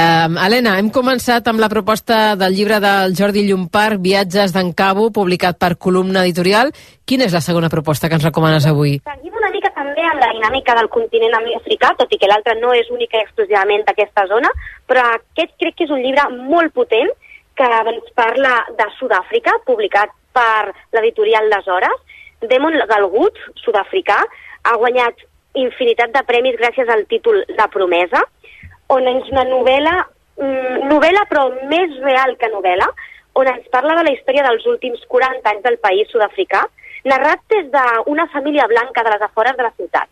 [0.00, 5.10] um, Helena, hem començat amb la proposta del llibre del Jordi Llompart, Viatges d'en Cabo,
[5.10, 6.72] publicat per Columna Editorial.
[7.04, 9.00] Quina és la segona proposta que ens recomanes avui?
[9.04, 12.72] Seguim una mica també amb la dinàmica del continent africà, tot i que l'altre no
[12.72, 14.48] és única i exclusivament d'aquesta zona,
[14.86, 17.10] però aquest crec que és un llibre molt potent
[17.54, 21.98] que ens parla de Sud-àfrica, publicat per l'editorial Les Hores.
[22.48, 24.24] Demon Galgut, sud-africà,
[24.64, 28.22] ha guanyat infinitat de premis gràcies al títol La promesa,
[28.90, 29.94] on és una novel·la,
[30.36, 32.88] mm, novel·la però més real que novel·la,
[33.34, 36.66] on ens parla de la història dels últims 40 anys del país sud-africà,
[37.04, 40.08] narrat des d'una família blanca de les afores de la ciutat.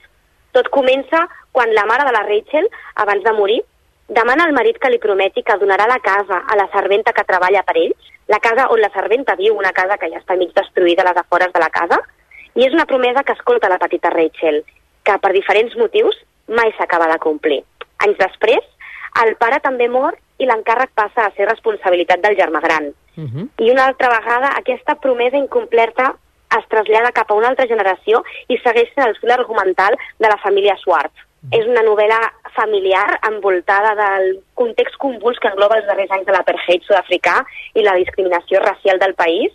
[0.52, 3.62] Tot comença quan la mare de la Rachel, abans de morir,
[4.08, 7.62] demana al marit que li prometi que donarà la casa a la serventa que treballa
[7.62, 11.02] per ells, la casa on la serventa viu, una casa que ja està mig destruïda
[11.02, 12.00] a les afores de la casa,
[12.54, 14.64] i és una promesa que escolta la petita Rachel
[15.08, 16.16] que per diferents motius
[16.60, 17.62] mai s'acaba de complir.
[18.04, 18.64] Anys després,
[19.24, 22.92] el pare també mor i l'encàrrec passa a ser responsabilitat del germà gran.
[23.16, 23.48] Uh -huh.
[23.58, 26.14] I una altra vegada aquesta promesa incompleta
[26.58, 30.38] es trasllada cap a una altra generació i segueix sent el fil argumental de la
[30.38, 31.18] família Schwartz.
[31.18, 31.58] Uh -huh.
[31.58, 32.20] És una novel·la
[32.54, 37.44] familiar envoltada del context convuls que engloba els darrers anys de l'apartheid sud-africà
[37.74, 39.52] i la discriminació racial del país,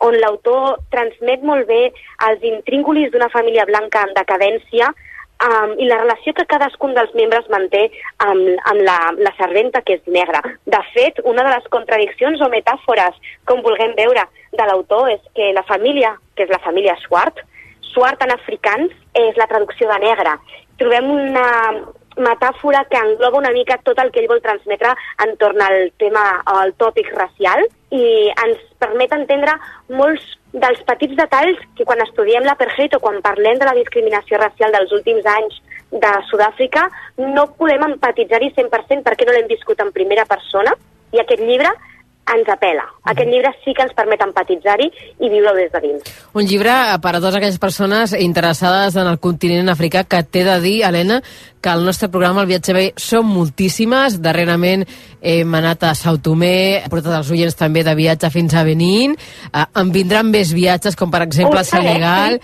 [0.00, 1.88] on l'autor transmet molt bé
[2.28, 7.48] els intríngulis d'una família blanca en decadència um, i la relació que cadascun dels membres
[7.52, 7.86] manté
[8.24, 10.42] amb, amb la, la serventa, que és negra.
[10.66, 15.52] De fet, una de les contradiccions o metàfores, com vulguem veure, de l'autor és que
[15.56, 17.42] la família, que és la família Swart,
[17.94, 20.38] Swart en africans és la traducció de negra.
[20.80, 21.46] Trobem una,
[22.16, 24.94] metàfora que engloba una mica tot el que ell vol transmetre
[25.26, 28.04] entorn al tema, al tòpic racial i
[28.44, 29.56] ens permet entendre
[29.88, 34.74] molts dels petits detalls que quan estudiem l'apartheid o quan parlem de la discriminació racial
[34.74, 35.58] dels últims anys
[35.90, 40.74] de Sud-àfrica no podem empatitzar-hi 100% perquè no l'hem viscut en primera persona.
[41.14, 41.70] I aquest llibre
[42.32, 42.84] ens apela.
[43.04, 44.86] Aquest llibre sí que ens permet empatitzar-hi
[45.20, 46.14] i viure-ho des de dins.
[46.32, 50.56] Un llibre per a totes aquelles persones interessades en el continent africà que t'he de
[50.62, 51.20] dir, Helena,
[51.60, 54.18] que el nostre programa El Viatge Bé són moltíssimes.
[54.24, 54.86] Darrerament
[55.20, 59.16] hem anat a Sao Tomé, he portat els oients també de viatge fins a Benín.
[59.52, 62.40] Uh, en vindran més viatges, com per exemple a Senegal.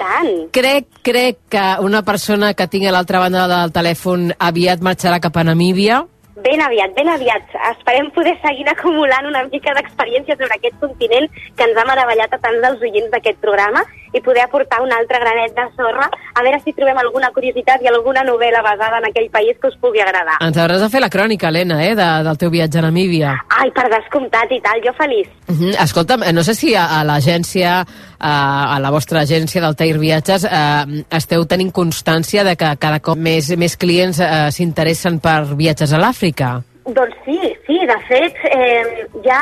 [0.53, 5.37] Crec, crec que una persona que tingui a l'altra banda del telèfon aviat marxarà cap
[5.37, 6.05] a Namíbia
[6.45, 7.55] ben aviat, ben aviat.
[7.71, 12.41] Esperem poder seguir acumulant una mica d'experiència sobre aquest continent que ens ha meravellat a
[12.43, 16.61] tants dels oients d'aquest programa i poder aportar un altre granet de sorra a veure
[16.65, 20.39] si trobem alguna curiositat i alguna novel·la basada en aquell país que us pugui agradar.
[20.45, 23.35] Ens hauràs de fer la crònica, Helena, eh, de, del teu viatge a Namíbia.
[23.61, 25.29] Ai, per descomptat i tal, jo feliç.
[25.49, 25.75] Uh -huh.
[25.85, 27.85] Escolta'm, no sé si a, a l'agència,
[28.19, 33.01] a, a la vostra agència del Tair Viatges, eh, esteu tenint constància de que cada
[33.01, 36.63] cop més, més clients eh, s'interessen per viatges a l'Àfrica.
[36.87, 39.41] Doncs sí, sí, de fet, eh, ja,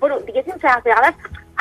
[0.00, 1.14] bueno, diguéssim que a vegades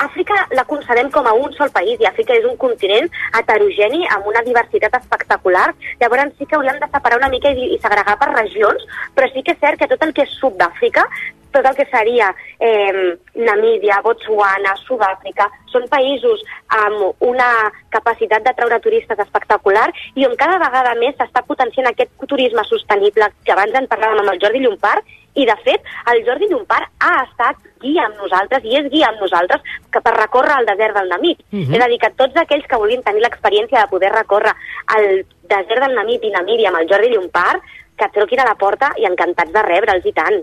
[0.04, 4.28] Àfrica la concebem com a un sol país i Àfrica és un continent heterogeni amb
[4.30, 5.72] una diversitat espectacular.
[6.02, 9.42] Llavors sí que hauríem de separar una mica i, i segregar per regions, però sí
[9.42, 11.08] que és cert que tot el que és sud d'Àfrica,
[11.52, 12.30] tot el que seria
[12.60, 16.44] eh, Namíbia, Botswana, Sud-àfrica, són països
[16.78, 17.50] amb una
[17.94, 23.32] capacitat de treure turistes espectacular i on cada vegada més s'està potenciant aquest turisme sostenible
[23.44, 27.14] que abans en parlàvem amb el Jordi Llompart i, de fet, el Jordi Llompart ha
[27.24, 29.62] estat guia amb nosaltres i és guia amb nosaltres
[29.94, 31.42] que per recórrer el desert del Namib.
[31.52, 31.76] Uh -huh.
[31.78, 34.54] És a dir, que tots aquells que vulguin tenir l'experiència de poder recórrer
[34.98, 37.62] el desert del Namib i Namíbia amb el Jordi Llompart,
[37.98, 40.38] que truquin a la porta i encantats de rebre'ls i tant.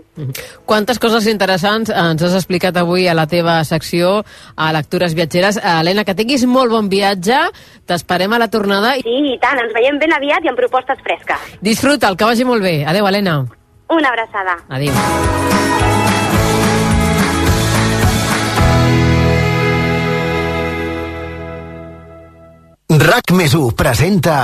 [0.67, 5.57] Quantes coses interessants ens has explicat avui a la teva secció a Lectures Viatgeres.
[5.63, 7.39] Helena, que tinguis molt bon viatge,
[7.87, 8.95] t'esperem a la tornada.
[8.95, 11.59] Sí, i tant, ens veiem ben aviat i amb propostes fresques.
[11.61, 12.83] Disfruta, el que vagi molt bé.
[12.85, 13.45] Adéu, Helena.
[13.89, 14.57] Una abraçada.
[14.69, 14.93] Adéu.
[22.95, 24.35] RAC més presenta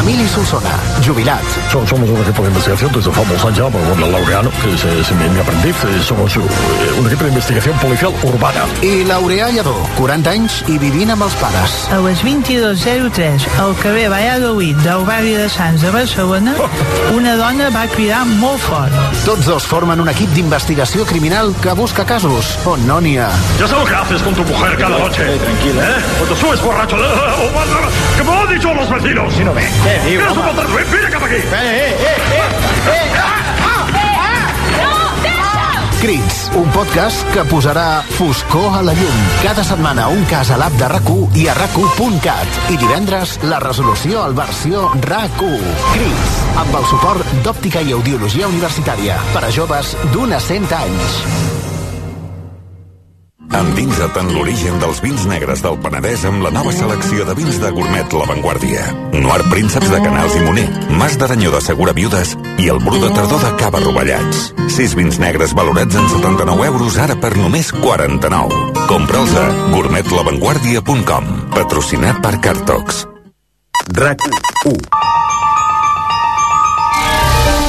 [0.00, 0.70] Emili Solsona,
[1.04, 1.42] jubilat.
[1.72, 5.28] Somos un equipo de investigación desde famosa ya, con el laureano, que es, es mi,
[5.28, 5.74] mi aprendiz.
[5.84, 6.40] Eh, Somos eh,
[6.98, 8.64] un equipo de investigación policial urbana.
[8.82, 11.76] I Laureà Lledó, 40 anys i vivint amb els pares.
[11.94, 16.54] A les 22.03, al carrer Valladolid del barri de Sants de Barcelona,
[17.16, 18.92] una dona va cridar molt fort.
[19.24, 23.30] Tots dos formen un equip d'investigació criminal que busca casos on no n'hi ha.
[23.58, 25.24] Ya sé lo que haces con tu mujer cada noche.
[25.38, 25.82] tranquila.
[25.82, 26.02] ¿Eh?
[26.18, 26.96] Cuando subes borracho.
[28.16, 29.34] ¡Que me lo han dicho los vecinos!
[29.34, 29.62] Si no ve.
[29.84, 30.64] Què diu, home?
[30.78, 31.40] Eres vine cap aquí!
[31.42, 32.48] Eh, eh, eh, eh!
[32.92, 32.94] eh.
[32.94, 33.24] eh.
[33.24, 33.38] Eh.
[35.98, 39.16] Crits, un podcast que posarà foscor a la llum.
[39.42, 41.74] Cada setmana un cas a l'app de rac i a rac
[42.70, 49.18] I divendres, la resolució al versió rac Crits, amb el suport d'Òptica i Audiologia Universitària
[49.34, 51.57] per a joves d'una cent anys.
[53.54, 57.70] Endinsa't en l'origen dels vins negres del Penedès amb la nova selecció de vins de
[57.72, 58.84] gourmet La Vanguardia.
[59.14, 60.66] Noir Prínceps de Canals i Moner,
[61.00, 64.52] Mas d'Aranyó de Segura Viudes i el Bru de Tardor de Cava Rovellats.
[64.74, 68.84] Sis vins negres valorats en 79 euros ara per només 49.
[68.90, 71.32] Compra'ls a gourmetlavanguardia.com.
[71.56, 73.06] Patrocinat per Cartox.
[73.96, 74.28] RAC
[74.68, 74.76] 1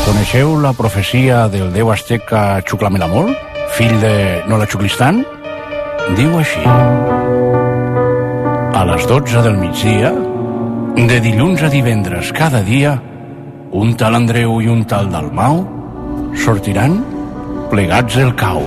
[0.10, 3.30] Coneixeu la profecia del déu azteca Xuclamelamol,
[3.78, 5.22] fill de Nola Xuclistan?
[6.18, 6.64] Diu així.
[8.80, 10.12] A les 12 del migdia,
[11.10, 12.96] de dilluns a divendres cada dia,
[13.72, 15.62] un tal Andreu i un tal Dalmau
[16.44, 16.98] sortiran
[17.70, 18.64] plegats el cau.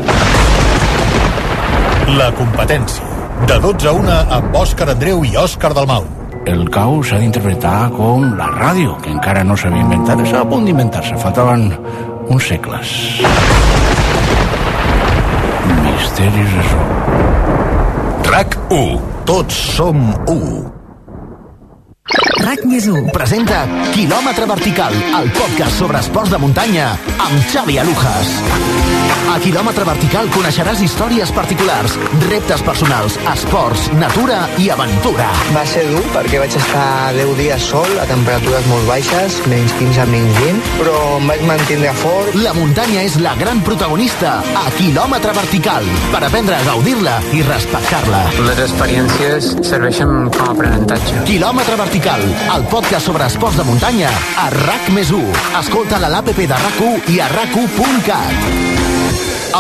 [2.19, 3.11] La competència.
[3.49, 6.07] De 12 a 1 amb Òscar Andreu i Òscar Dalmau.
[6.47, 10.67] El cau s'ha d'interpretar com la ràdio, que encara no s'havia inventat, estava a punt
[10.67, 11.69] d'inventar-se, faltaven
[12.31, 12.95] uns segles.
[15.83, 17.12] Misteris so.
[18.33, 19.01] RAC 1.
[19.29, 20.82] Tots som 1.
[22.03, 23.61] RAC més 1 presenta
[23.95, 26.89] Kilòmetre Vertical, el podcast sobre esports de muntanya
[27.23, 28.33] amb Xavi Alujas.
[29.31, 31.95] A Kilòmetre Vertical coneixeràs històries particulars,
[32.27, 35.29] reptes personals, esports, natura i aventura.
[35.55, 40.09] Va ser dur perquè vaig estar 10 dies sol a temperatures molt baixes, menys 15,
[40.11, 42.35] menys 20, però em vaig mantindre fort.
[42.43, 48.25] La muntanya és la gran protagonista a Kilòmetre Vertical per aprendre a gaudir-la i respectar-la.
[48.51, 51.25] Les experiències serveixen com a aprenentatge.
[51.31, 54.09] Kilòmetre Vertical, el podcast sobre esports de muntanya
[54.41, 55.21] a RAC més 1.
[55.61, 58.33] Escolta a l'APP de RAC1 i a rac1.cat.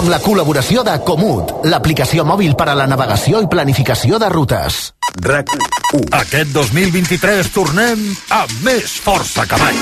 [0.00, 5.01] Amb la col·laboració de Comut, l'aplicació mòbil per a la navegació i planificació de rutes.
[5.20, 5.46] RAC
[5.92, 6.08] 1.
[6.16, 8.00] Aquest 2023 tornem
[8.32, 9.76] amb més força que mai.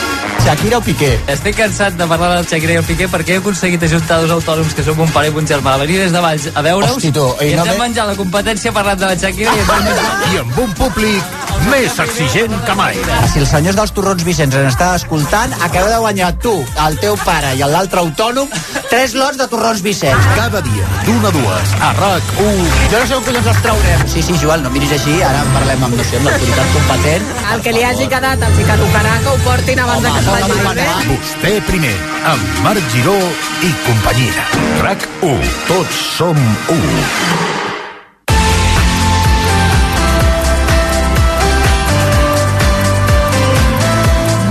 [0.44, 1.12] Shakira o Piqué?
[1.30, 4.74] Estic cansat de parlar del Shakira i el Piqué perquè he aconseguit ajuntar dos autònoms
[4.74, 7.52] que som un pare i un germà venir des de Valls a veure-us i i
[7.52, 10.26] ens no hem me- menjat la competència parlant de la Shakira i hem menjat...
[10.34, 11.38] I amb un públic
[11.70, 12.96] més exigent que mai.
[13.32, 16.54] Si els senyors dels torrons Vicenç ens estan escoltant, acabeu de guanyar tu,
[16.86, 18.48] el teu pare i l'altre autònom
[18.90, 20.24] tres lots de torrons Vicenç.
[20.38, 22.66] Cada dia, d'una a dues, a RAC 1.
[22.90, 24.06] Jo no sé on collons els traurem.
[24.10, 27.32] Sí, sí, Joel, no miris així, ara en parlem amb, no sé, amb l'autoritat competent.
[27.54, 30.30] El que li hagi quedat, els hi caducarà que ho portin abans de que es
[30.34, 30.86] faci bé.
[31.10, 31.96] Vostè primer,
[32.34, 33.16] amb Marc Giró
[33.66, 34.46] i companyia.
[34.84, 35.50] RAC 1.
[35.70, 37.69] Tots som 1.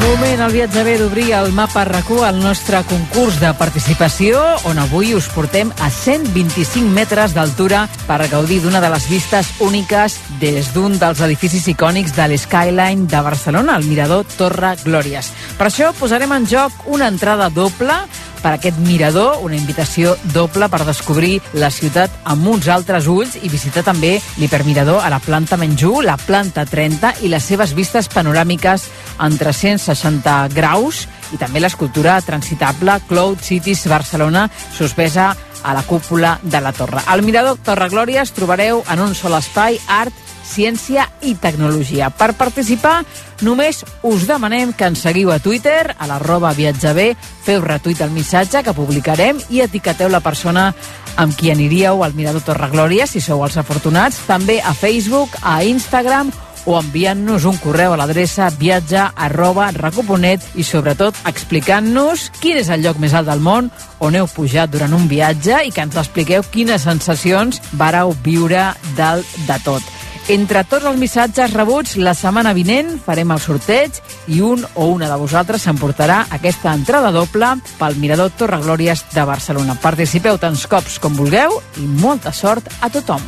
[0.09, 5.27] Moment viatge bé d'obrir el mapa RAC1 al nostre concurs de participació, on avui us
[5.29, 11.21] portem a 125 metres d'altura per gaudir d'una de les vistes úniques des d'un dels
[11.21, 15.29] edificis icònics de l'Skyline de Barcelona, el mirador Torre Glòries.
[15.61, 17.93] Per això posarem en joc una entrada doble
[18.39, 23.51] per aquest mirador, una invitació doble per descobrir la ciutat amb uns altres ulls i
[23.51, 28.87] visitar també l'hipermirador a la planta Menjú, la planta 30 i les seves vistes panoràmiques
[29.19, 36.61] en 360 graus i també l'escultura transitable Cloud Cities Barcelona suspesa a la cúpula de
[36.61, 37.01] la torre.
[37.07, 40.13] Al mirador Torre Glòries trobareu en un sol espai art,
[40.49, 42.09] ciència i tecnologia.
[42.09, 43.03] Per participar,
[43.45, 47.13] només us demanem que ens seguiu a Twitter, a l'arroba viatjabé,
[47.45, 50.71] feu retuit el missatge que publicarem i etiqueteu la persona
[51.19, 55.61] amb qui aniríeu al Mirador Torre Glòria, si sou els afortunats, també a Facebook, a
[55.67, 56.31] Instagram
[56.65, 62.83] o enviant-nos un correu a l'adreça viatge arroba raco.net i sobretot explicant-nos quin és el
[62.85, 63.71] lloc més alt del món
[64.05, 69.39] on heu pujat durant un viatge i que ens expliqueu quines sensacions vareu viure dalt
[69.47, 69.98] de tot.
[70.29, 73.97] Entre tots els missatges rebuts, la setmana vinent farem el sorteig
[74.29, 79.25] i un o una de vosaltres s'emportarà aquesta entrada doble pel Mirador Torre Glòries de
[79.25, 79.73] Barcelona.
[79.81, 83.25] Participeu tants cops com vulgueu i molta sort a tothom.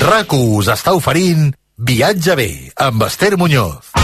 [0.00, 3.99] RAC1 us està oferint Viatge bé amb Esther Muñoz.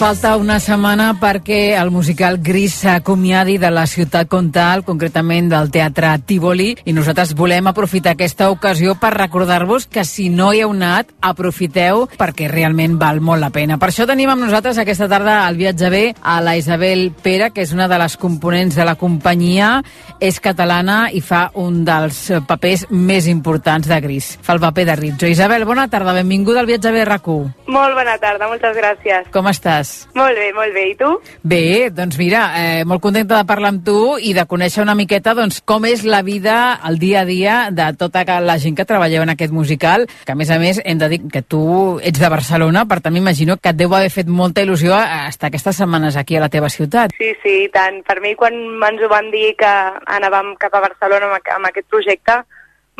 [0.00, 6.14] Falta una setmana perquè el musical Gris s'acomiadi de la ciutat comtal, concretament del Teatre
[6.24, 11.10] Tívoli, i nosaltres volem aprofitar aquesta ocasió per recordar-vos que si no hi heu anat,
[11.20, 13.76] aprofiteu perquè realment val molt la pena.
[13.76, 17.60] Per això tenim amb nosaltres aquesta tarda al viatge B a la Isabel Pera, que
[17.68, 19.82] és una de les components de la companyia,
[20.16, 24.32] és catalana i fa un dels papers més importants de Gris.
[24.40, 25.28] Fa el paper de Rizzo.
[25.28, 27.68] Isabel, bona tarda, benvinguda al viatge B RAC1.
[27.68, 29.28] Molt bona tarda, moltes gràcies.
[29.36, 29.89] Com estàs?
[30.14, 30.84] Molt bé, molt bé.
[30.90, 31.10] I tu?
[31.42, 31.64] Bé,
[31.94, 35.60] doncs mira, eh, molt contenta de parlar amb tu i de conèixer una miqueta doncs,
[35.62, 39.34] com és la vida, el dia a dia de tota la gent que treballeu en
[39.34, 42.86] aquest musical, que a més a més hem de dir que tu ets de Barcelona,
[42.86, 44.96] per tant m'imagino que et deu haver fet molta il·lusió
[45.28, 47.14] estar aquestes setmanes aquí a la teva ciutat.
[47.18, 48.02] Sí, sí, tant.
[48.06, 48.54] Per mi, quan
[48.90, 49.74] ens ho van dir que
[50.18, 52.40] anàvem cap a Barcelona amb, amb aquest projecte,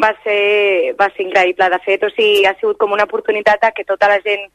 [0.00, 1.68] va ser, va ser increïble.
[1.70, 4.48] De fet, o sigui, ha sigut com una oportunitat a que tota la gent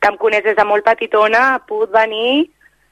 [0.00, 2.48] que em coneix des de molt petitona ha pogut venir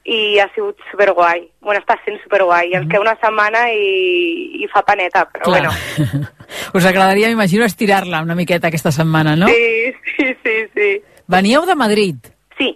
[0.07, 1.41] i ha sigut superguai.
[1.59, 2.71] Bueno, està sent superguai.
[2.77, 5.65] Ens queda una setmana i, i fa paneta, però Clar.
[5.67, 6.27] bueno.
[6.77, 9.51] Us agradaria, m'imagino, estirar-la una miqueta aquesta setmana, no?
[9.51, 10.91] Sí, sí, sí, sí.
[11.27, 12.31] Veníeu de Madrid.
[12.57, 12.71] Sí,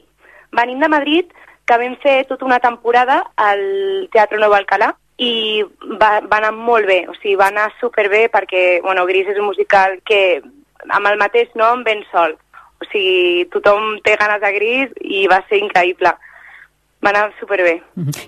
[0.52, 1.32] venim de Madrid,
[1.66, 3.64] que vam fer tota una temporada al
[4.12, 5.64] Teatre Nou Alcalà i
[6.02, 9.48] va, va anar molt bé, o sigui, va anar superbé perquè, bueno, Gris és un
[9.48, 10.42] musical que
[10.90, 12.36] amb el mateix nom ven sol.
[12.82, 16.14] O sigui, tothom té ganes de Gris i va ser increïble.
[17.02, 17.80] Va anar superbé.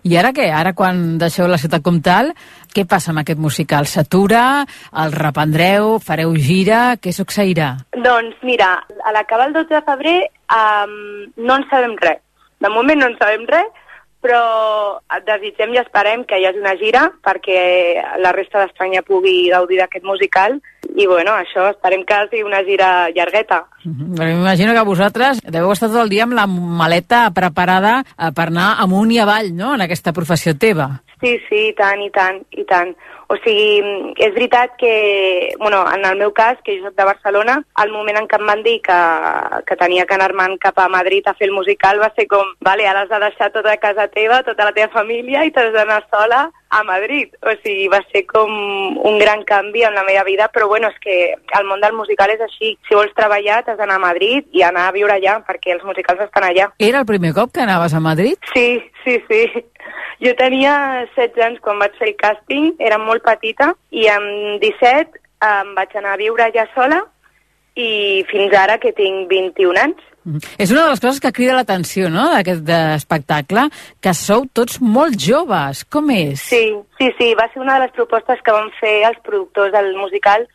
[0.01, 0.47] I ara què?
[0.49, 2.32] Ara quan deixeu la ciutat comtal,
[2.74, 3.86] què passa amb aquest musical?
[3.86, 4.64] S'atura?
[5.04, 5.99] El reprendreu?
[6.01, 6.95] Fareu gira?
[6.97, 7.76] Què succeirà?
[7.93, 10.18] Doncs mira, a l'acabar el 12 de febrer
[10.58, 10.97] um,
[11.38, 12.22] no en sabem res.
[12.66, 13.70] De moment no en sabem res,
[14.24, 14.41] però
[15.28, 17.60] desitgem i esperem que hi hagi una gira perquè
[18.24, 20.62] la resta d'Espanya pugui gaudir d'aquest musical
[20.96, 23.64] i bueno, això esperem que sigui una gira llargueta.
[23.84, 28.50] Perquè M'imagino que vosaltres deveu estar tot el dia amb la maleta preparada eh, per
[28.52, 30.91] anar amunt i avall, no?, en aquesta professió teva.
[31.24, 32.91] Sí, sí, i tant, i tant, i tant.
[33.32, 33.80] O sigui,
[34.22, 34.94] és veritat que,
[35.58, 38.50] bueno, en el meu cas, que jo soc de Barcelona, al moment en què em
[38.50, 38.98] van dir que,
[39.66, 42.86] que tenia que anar-me'n cap a Madrid a fer el musical va ser com, vale,
[42.86, 46.44] ara has de deixar tota casa teva, tota la teva família i t'has d'anar sola
[46.74, 47.34] a Madrid.
[47.45, 48.51] O sigui, va ser com
[48.97, 52.34] un gran canvi en la meva vida, però bueno, és que el món del musical
[52.34, 52.74] és així.
[52.88, 56.26] Si vols treballar, t'has d'anar a Madrid i anar a viure allà, perquè els musicals
[56.26, 56.71] estan allà.
[56.80, 58.38] Era el primer cop que anaves a Madrid?
[58.53, 59.43] Sí, sí, sí.
[60.24, 60.74] Jo tenia
[61.17, 65.95] 16 anys quan vaig fer el càsting, era molt petita, i amb 17 em vaig
[65.99, 67.01] anar a viure allà sola
[67.76, 70.09] i fins ara que tinc 21 anys.
[70.24, 70.41] Mm.
[70.57, 73.67] És una de les coses que crida l'atenció, no?, d'aquest espectacle,
[74.01, 75.84] que sou tots molt joves.
[75.91, 76.43] Com és?
[76.49, 76.65] Sí,
[76.99, 80.47] sí, sí, va ser una de les propostes que van fer els productors del musical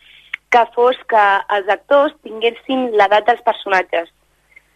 [0.50, 1.24] que fos que
[1.56, 4.08] els actors tinguessin l'edat dels personatges.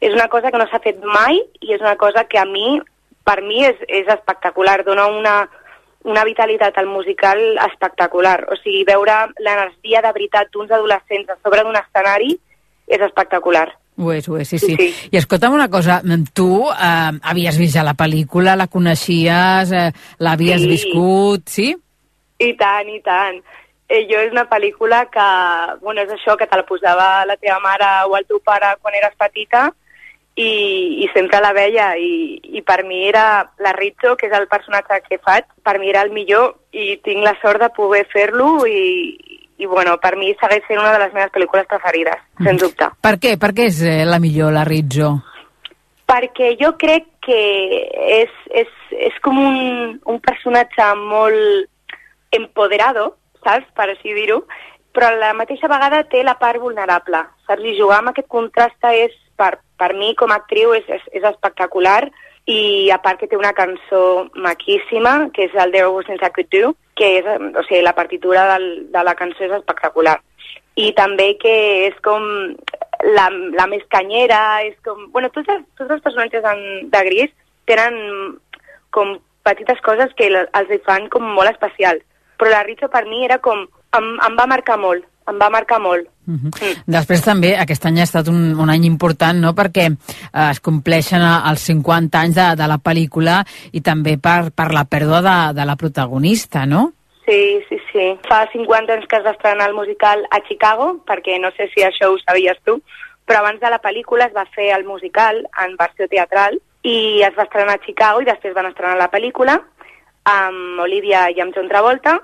[0.02, 2.80] És una cosa que no s'ha fet mai i és una cosa que a mi,
[3.24, 4.82] per mi, és, és espectacular.
[4.84, 5.36] Dona una,
[6.04, 8.40] una vitalitat al musical espectacular.
[8.50, 12.34] O sigui, veure l'energia de veritat d'uns adolescents a sobre d'un escenari
[12.92, 13.70] és espectacular.
[14.00, 14.74] Ho és, ho és, sí, sí.
[14.78, 14.88] sí.
[15.12, 16.00] I escolta'm una cosa,
[16.32, 20.70] tu eh, havies vist ja la pel·lícula, la coneixies, eh, l'havies Sí.
[20.70, 21.68] viscut, sí?
[22.38, 23.42] I tant, i tant.
[23.88, 25.28] Eh, jo és una pel·lícula que,
[25.82, 28.94] bueno, és això, que te la posava la teva mare o el teu pare quan
[28.96, 29.66] eres petita
[30.34, 34.48] i, i sempre la veia i, i per mi era la Rizzo, que és el
[34.48, 38.64] personatge que faig, per mi era el millor i tinc la sort de poder fer-lo
[38.64, 38.80] i,
[39.62, 42.90] i bueno, per mi segueix sent una de les meves pel·lícules preferides, sens dubte.
[43.02, 43.36] Per què?
[43.40, 45.14] Per què és eh, la millor, la Rizzo?
[46.12, 47.38] perquè jo crec que
[48.18, 48.72] és, és,
[49.08, 54.42] és com un, un personatge molt empoderado, saps, per així dir-ho,
[54.92, 57.64] però a la mateixa vegada té la part vulnerable, saps?
[57.64, 61.24] I jugar amb aquest contrast és, per, per mi com a actriu, és, és, és
[61.32, 62.02] espectacular
[62.46, 66.34] i a part que té una cançó maquíssima, que és el There Was Since I
[66.34, 70.18] Could Do, que és, o sigui, la partitura del, de la cançó és espectacular.
[70.74, 71.54] I també que
[71.88, 72.24] és com
[73.14, 73.28] la,
[73.58, 75.06] la més canyera, és com...
[75.12, 77.34] Bueno, tots els, tots els personatges en, de Gris
[77.70, 77.98] tenen
[78.90, 79.16] com
[79.46, 82.02] petites coses que els fan com molt especials.
[82.38, 83.66] Però la Rizzo per mi era com...
[83.92, 86.08] Em, em va marcar molt, em va marcar molt.
[86.86, 91.22] Després també aquest any ha estat un, un any important, no?, perquè eh, es compleixen
[91.22, 93.40] eh, els 50 anys de, de la pel·lícula
[93.72, 96.90] i també per, per la pèrdua de, de la protagonista, no?
[97.26, 98.08] Sí, sí, sí.
[98.28, 101.84] Fa 50 anys que es va estrenar el musical a Chicago, perquè no sé si
[101.86, 102.80] això ho sabies tu,
[103.26, 107.36] però abans de la pel·lícula es va fer el musical en versió teatral i es
[107.38, 109.60] va estrenar a Chicago i després van estrenar la pel·lícula
[110.28, 112.18] amb Olivia i amb John Travolta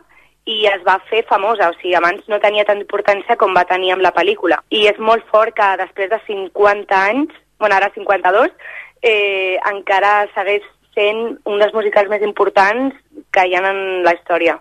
[0.49, 3.93] i es va fer famosa, o sigui, abans no tenia tanta importància com va tenir
[3.95, 4.63] amb la pel·lícula.
[4.73, 8.55] I és molt fort que després de 50 anys, bueno, ara 52,
[9.03, 10.65] eh, encara segueix
[10.99, 12.97] sent un dels musicals més importants
[13.35, 14.57] que hi ha en la història.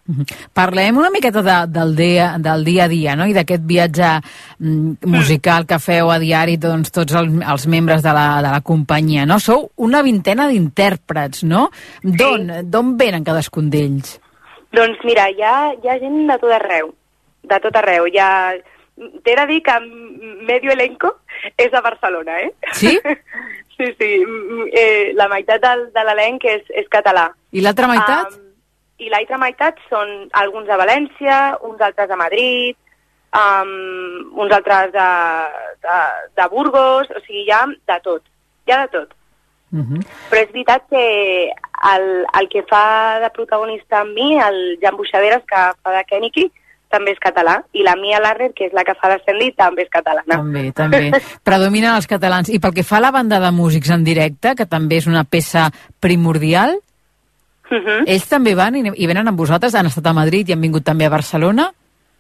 [0.58, 4.12] Parlem una miqueta de, del, dia, del dia a dia, no?, i d'aquest viatge
[4.60, 8.62] mm, musical que feu a diari doncs, tots els, els membres de la, de la
[8.62, 9.40] companyia, no?
[9.40, 11.70] Sou una vintena d'intèrprets, no?
[12.04, 14.18] D'on d'on venen cadascun d'ells?
[14.76, 16.92] Doncs mira, hi ha, hi ha gent de tot arreu,
[17.44, 18.10] de tot arreu.
[18.12, 18.32] Hi ha...
[18.98, 19.74] T'he de dir que
[20.48, 21.12] medio elenco
[21.62, 22.50] és a Barcelona, eh?
[22.74, 22.96] Sí?
[23.78, 24.10] sí, sí.
[24.74, 27.28] Eh, la meitat del, de l'elenc és, és català.
[27.54, 28.34] I l'altra meitat?
[28.34, 28.48] Um,
[28.98, 31.38] I l'altra meitat són alguns de València,
[31.70, 32.80] uns altres de Madrid,
[33.38, 35.12] um, uns altres de,
[35.86, 36.00] de,
[36.42, 38.26] de Burgos, o sigui, hi ha de tot,
[38.66, 39.14] hi ha de tot.
[39.72, 40.06] Uh -huh.
[40.30, 41.52] Però és veritat que
[41.94, 46.52] el, el que fa de protagonista amb mi, el Jan Buixaderes, que fa de Keniki,
[46.90, 49.84] també és català, i la Mia Larrer, que és la que fa de Sandy, també
[49.84, 50.38] és catalana.
[50.38, 51.12] També, també.
[51.44, 52.50] Predominen els catalans.
[52.50, 55.24] I pel que fa a la banda de músics en directe, que també és una
[55.24, 56.80] peça primordial,
[57.70, 58.04] Uh -huh.
[58.08, 59.76] ells també van i, i venen amb vosaltres?
[59.76, 61.74] Han estat a Madrid i han vingut també a Barcelona?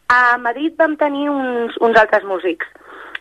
[0.09, 2.67] A Madrid vam tenir uns, uns altres músics.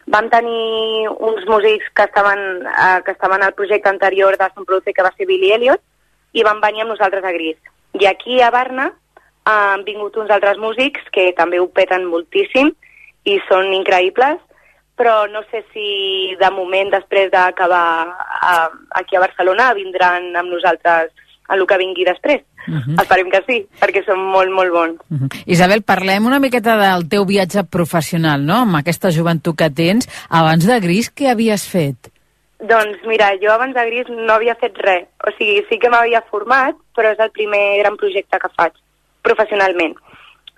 [0.07, 4.94] Vam tenir uns músics que estaven, eh, que estaven al projecte anterior de Son Produce,
[4.94, 5.82] que va ser Billy Elliot,
[6.32, 7.59] i van venir amb nosaltres a Gris.
[7.98, 12.72] I aquí a Barna eh, han vingut uns altres músics que també ho peten moltíssim
[13.24, 14.38] i són increïbles,
[14.96, 18.68] però no sé si de moment, després d'acabar eh,
[19.02, 21.11] aquí a Barcelona, vindran amb nosaltres
[21.48, 22.42] a el que vingui després.
[22.66, 23.00] Uh -huh.
[23.02, 25.00] Esperem que sí, perquè són molt, molt bons.
[25.10, 25.42] Uh -huh.
[25.46, 30.08] Isabel, parlem una miqueta del teu viatge professional, no?, amb aquesta joventut que tens.
[30.28, 32.10] Abans de Gris, què havies fet?
[32.58, 35.06] Doncs mira, jo abans de Gris no havia fet res.
[35.26, 38.72] O sigui, sí que m'havia format, però és el primer gran projecte que faig
[39.22, 39.94] professionalment.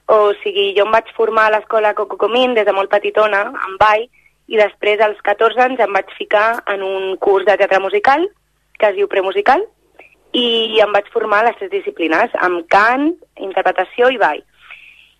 [0.06, 3.76] O sigui, jo em vaig formar a l'escola Coco Comín des de molt petitona, en
[3.80, 4.08] ball,
[4.48, 8.24] i després als 14 anys em vaig ficar en un curs de teatre musical,
[8.78, 9.64] que es diu premusical,
[10.32, 13.10] i em vaig formar a les tres disciplines, amb cant,
[13.40, 14.42] interpretació i ball.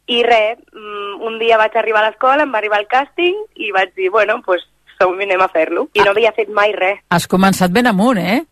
[0.09, 3.73] I res, mm, un dia vaig arribar a l'escola, em va arribar el càsting i
[3.73, 4.67] vaig dir, bueno, doncs
[4.99, 5.89] som anem a fer-lo.
[5.95, 7.01] I no havia fet mai res.
[7.11, 8.45] Has començat ben amunt, eh?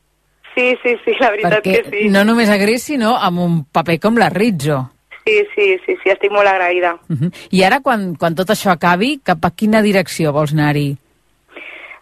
[0.54, 2.08] Sí, sí, sí, la veritat Perquè que sí.
[2.08, 4.86] no només a Gris, sinó amb un paper com la Rizzo.
[5.26, 6.94] Sí, sí, sí, sí, estic molt agraïda.
[7.10, 7.32] Uh -huh.
[7.50, 10.96] I ara, quan, quan tot això acabi, cap a quina direcció vols anar-hi?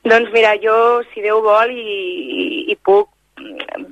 [0.05, 3.09] Doncs mira, jo, si Déu vol i, i, i puc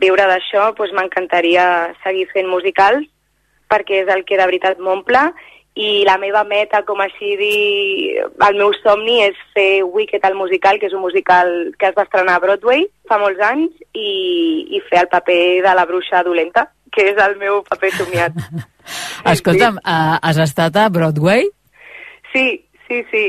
[0.03, 1.65] viure d'això, doncs m'encantaria
[2.05, 3.09] seguir fent musicals,
[3.73, 5.31] perquè és el que de veritat m'omple,
[5.75, 10.79] i la meva meta, com així dir, el meu somni és fer Wicked el musical,
[10.79, 11.49] que és un musical
[11.81, 14.11] que es va estrenar a Broadway fa molts anys, i,
[14.77, 18.37] i fer el paper de la bruixa dolenta, que és el meu paper somiat.
[19.33, 21.49] Escolta'm, uh, has estat a Broadway?
[22.35, 22.47] Sí,
[22.89, 23.27] sí, sí.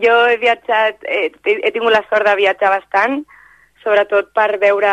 [0.00, 3.22] Jo he viatjat, he, he tingut la sort de viatjar bastant,
[3.84, 4.92] sobretot per veure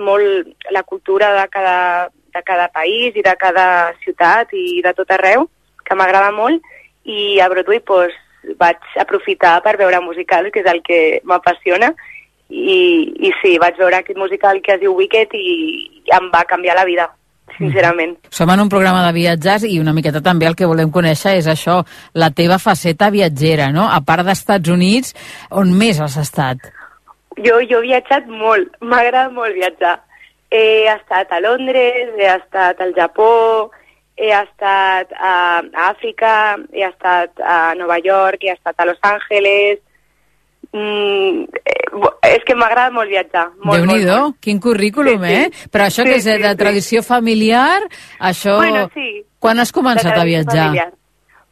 [0.00, 5.10] molt la cultura de cada, de cada país i de cada ciutat i de tot
[5.12, 5.48] arreu,
[5.84, 6.62] que m'agrada molt,
[7.04, 8.14] i a Broadway pues,
[8.58, 11.92] vaig aprofitar per veure musicals, que és el que m'apassiona,
[12.52, 12.78] i,
[13.28, 16.84] i sí, vaig veure aquest musical que es diu Wicked i em va canviar la
[16.84, 17.06] vida,
[17.56, 18.18] sincerament.
[18.30, 21.48] Som en un programa de viatges i una miqueta també el que volem conèixer és
[21.48, 21.80] això,
[22.14, 23.88] la teva faceta viatgera, no?
[23.88, 25.16] A part d'Estats Units,
[25.50, 26.72] on més has estat?
[27.38, 30.00] Jo, jo he viatjat molt, m'agrada molt viatjar.
[30.52, 33.70] He estat a Londres, he estat al Japó,
[34.16, 39.80] he estat a, a Àfrica, he estat a Nova York, he estat a Los Angeles...
[40.72, 43.50] Mm, eh, és que m'agrada molt viatjar.
[43.60, 45.40] Molt, molt, Déu-n'hi-do, quin currículum, Sí, sí.
[45.42, 45.68] eh?
[45.68, 46.56] Però això Sí, que és de sí, sí.
[46.62, 47.82] tradició familiar,
[48.18, 48.54] això...
[48.56, 49.20] Bueno, sí.
[49.38, 50.64] Quan has començat De a viatjar?
[50.70, 50.92] familiar.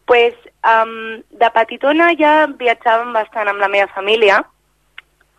[0.09, 0.33] Pues,
[0.65, 4.41] um, de petitona ja viatjàvem bastant amb la meva família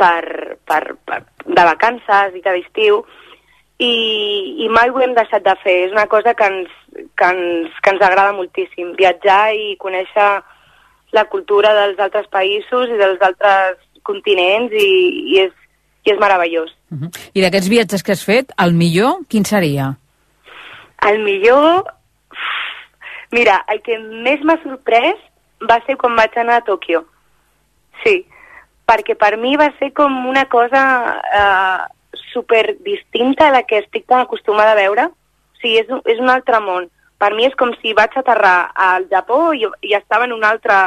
[0.01, 3.03] per, per, per, de vacances i de d'estiu
[3.81, 3.93] i,
[4.65, 5.77] i mai ho hem deixat de fer.
[5.87, 6.73] És una cosa que ens,
[7.17, 10.29] que ens, que ens agrada moltíssim, viatjar i conèixer
[11.17, 14.91] la cultura dels altres països i dels altres continents i,
[15.33, 15.55] i, és,
[16.05, 16.71] i és meravellós.
[16.91, 17.09] Uh -huh.
[17.33, 19.95] I d'aquests viatges que has fet, el millor, quin seria?
[21.07, 21.83] El millor...
[23.31, 25.15] Mira, el que més m'ha sorprès
[25.69, 27.05] va ser quan vaig anar a Tòquio.
[28.03, 28.25] Sí,
[28.91, 30.81] perquè per mi va ser com una cosa
[31.39, 31.79] eh,
[32.33, 35.07] super distinta a la que estic tan acostumada a veure.
[35.07, 36.89] O sigui, és, és un altre món.
[37.21, 40.77] Per mi és com si vaig aterrar al Japó i, i estava en un altre,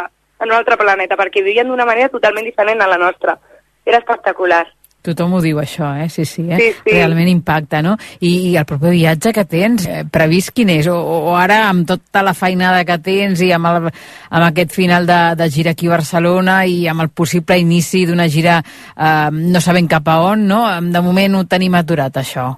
[0.43, 3.39] en un altre planeta, perquè vivien d'una manera totalment diferent a la nostra.
[3.87, 4.67] Era espectacular.
[5.05, 6.09] Tothom ho diu, això, eh?
[6.09, 6.57] Sí, sí, eh?
[6.57, 6.93] Sí, sí.
[6.95, 7.93] Realment impacta, no?
[8.25, 10.89] I, I el proper viatge que tens, eh, previst quin és?
[10.89, 15.05] O, o ara, amb tota la feinada que tens i amb, el, amb aquest final
[15.05, 19.61] de, de gira aquí a Barcelona i amb el possible inici d'una gira eh, no
[19.61, 20.65] sabent cap a on, no?
[20.81, 22.49] De moment ho tenim aturat, això.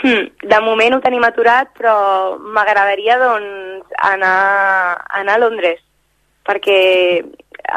[0.00, 5.82] Hmm, de moment ho tenim aturat, però m'agradaria doncs, anar, anar a Londres,
[6.46, 6.78] perquè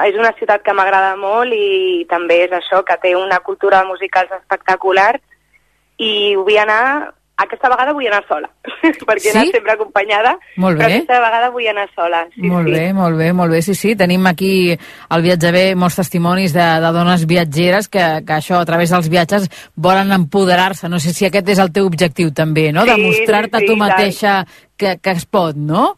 [0.08, 4.28] és una ciutat que m'agrada molt i també és això, que té una cultura musical
[4.40, 5.16] espectacular
[6.02, 8.50] i vull anar, aquesta vegada vull anar sola,
[9.08, 9.38] perquè he Sí?
[9.38, 10.98] anat sempre acompanyada, Molt però bé.
[11.00, 12.24] aquesta vegada vull anar sola.
[12.36, 12.74] Sí, molt sí.
[12.76, 13.62] bé, molt bé, molt bé.
[13.66, 14.52] Sí, sí, tenim aquí
[15.10, 19.10] al Viatge B molts testimonis de, de dones viatgeres que, que això, a través dels
[19.10, 20.90] viatges, volen empoderar-se.
[20.90, 22.86] No sé si aquest és el teu objectiu també, no?
[22.86, 23.84] Sí, Demostrar-te sí, a tu sí, tant.
[23.88, 24.38] mateixa
[24.78, 25.98] que, que es pot, no?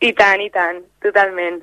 [0.00, 1.62] I tant, i tant, totalment.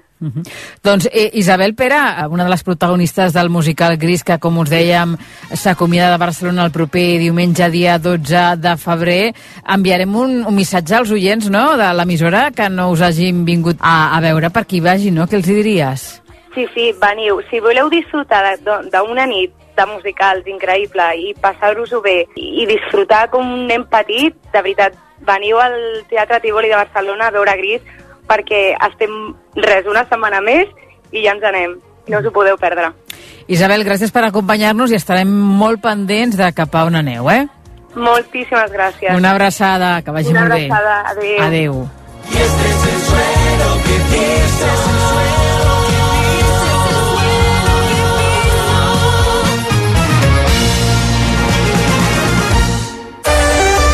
[0.84, 2.00] Doncs eh, Isabel Pere,
[2.32, 5.18] una de les protagonistes del musical Gris, que com us dèiem
[5.52, 9.34] s'acomiada de Barcelona el proper diumenge, dia 12 de febrer,
[9.76, 11.74] enviarem un, un missatge als oients no?
[11.80, 15.28] de l'emissora que no us hagin vingut a, a veure per qui vagi, no?
[15.28, 16.08] Què els hi diries?
[16.54, 17.42] Sí, sí, veniu.
[17.50, 23.66] Si voleu disfrutar d'una nit de musicals increïble i passar-vos-ho bé i disfrutar com un
[23.72, 25.76] nen petit, de veritat, veniu al
[26.12, 27.82] Teatre Tívoli de Barcelona a veure Gris
[28.30, 30.68] perquè estem, res, una setmana més
[31.12, 31.78] i ja ens anem.
[32.08, 32.92] No us ho podeu perdre.
[33.48, 37.46] Isabel, gràcies per acompanyar-nos i estarem molt pendents de cap a on aneu, eh?
[37.96, 39.16] Moltíssimes gràcies.
[39.16, 40.66] Una abraçada, que vagi Una molt bé.
[40.66, 41.44] abraçada, adéu.
[41.44, 41.90] Adéu.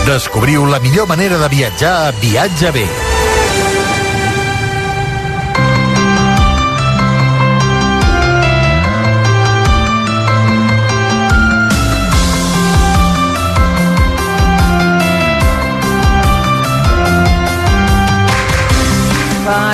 [0.05, 2.85] Descobriu la millor manera de viatjar a Viatge B.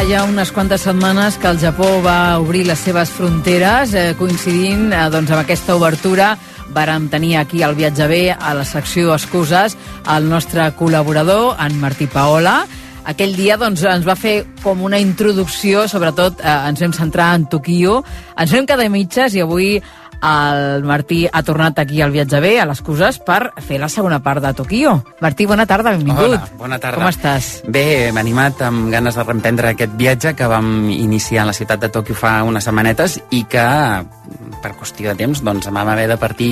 [0.09, 5.05] ja unes quantes setmanes que el Japó va obrir les seves fronteres, eh, coincidint eh,
[5.09, 6.35] doncs, amb aquesta obertura
[6.75, 9.77] vàrem tenir aquí al Viatge B, a la secció Excuses,
[10.15, 12.65] el nostre col·laborador, en Martí Paola.
[13.05, 17.47] Aquell dia doncs, ens va fer com una introducció, sobretot eh, ens vam centrar en
[17.49, 18.01] Tokio,
[18.37, 19.79] ens vam quedar mitges i avui
[20.25, 24.21] el Martí ha tornat aquí al Viatge B, a les Cuses, per fer la segona
[24.25, 24.95] part de Tokio.
[25.21, 26.25] Martí, bona tarda, benvingut.
[26.25, 27.01] Hola, bona tarda.
[27.03, 27.49] Com estàs?
[27.67, 31.83] Bé, m'he animat amb ganes de reemprendre aquest viatge que vam iniciar a la ciutat
[31.85, 33.65] de Tòquio fa unes setmanetes i que,
[34.63, 36.51] per qüestió de temps, doncs vam haver de partir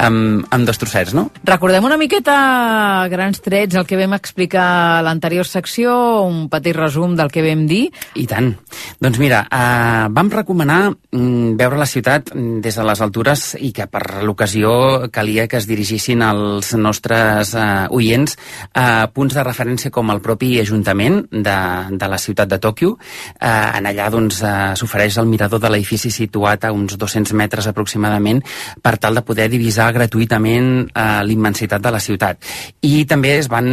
[0.00, 1.28] amb, amb dos trossets, no?
[1.46, 4.66] Recordem una miqueta grans trets el que vam explicar
[4.98, 5.92] a l'anterior secció,
[6.24, 7.86] un petit resum del que vam dir.
[8.18, 8.52] I tant.
[9.00, 13.86] Doncs mira, eh, vam recomanar mm, veure la ciutat des de les altures i que
[13.90, 18.36] per l'ocasió calia que es dirigissin als nostres eh, oients
[18.74, 21.58] a punts de referència com el propi Ajuntament de,
[21.96, 22.96] de la ciutat de Tòquio.
[23.36, 27.68] Eh, en allà doncs, eh, s'ofereix el mirador de l'edifici situat a uns 200 metres
[27.70, 28.42] aproximadament
[28.82, 32.38] per tal de poder divisar gratuïtament eh, l'immensitat de la ciutat.
[32.86, 33.68] I també es van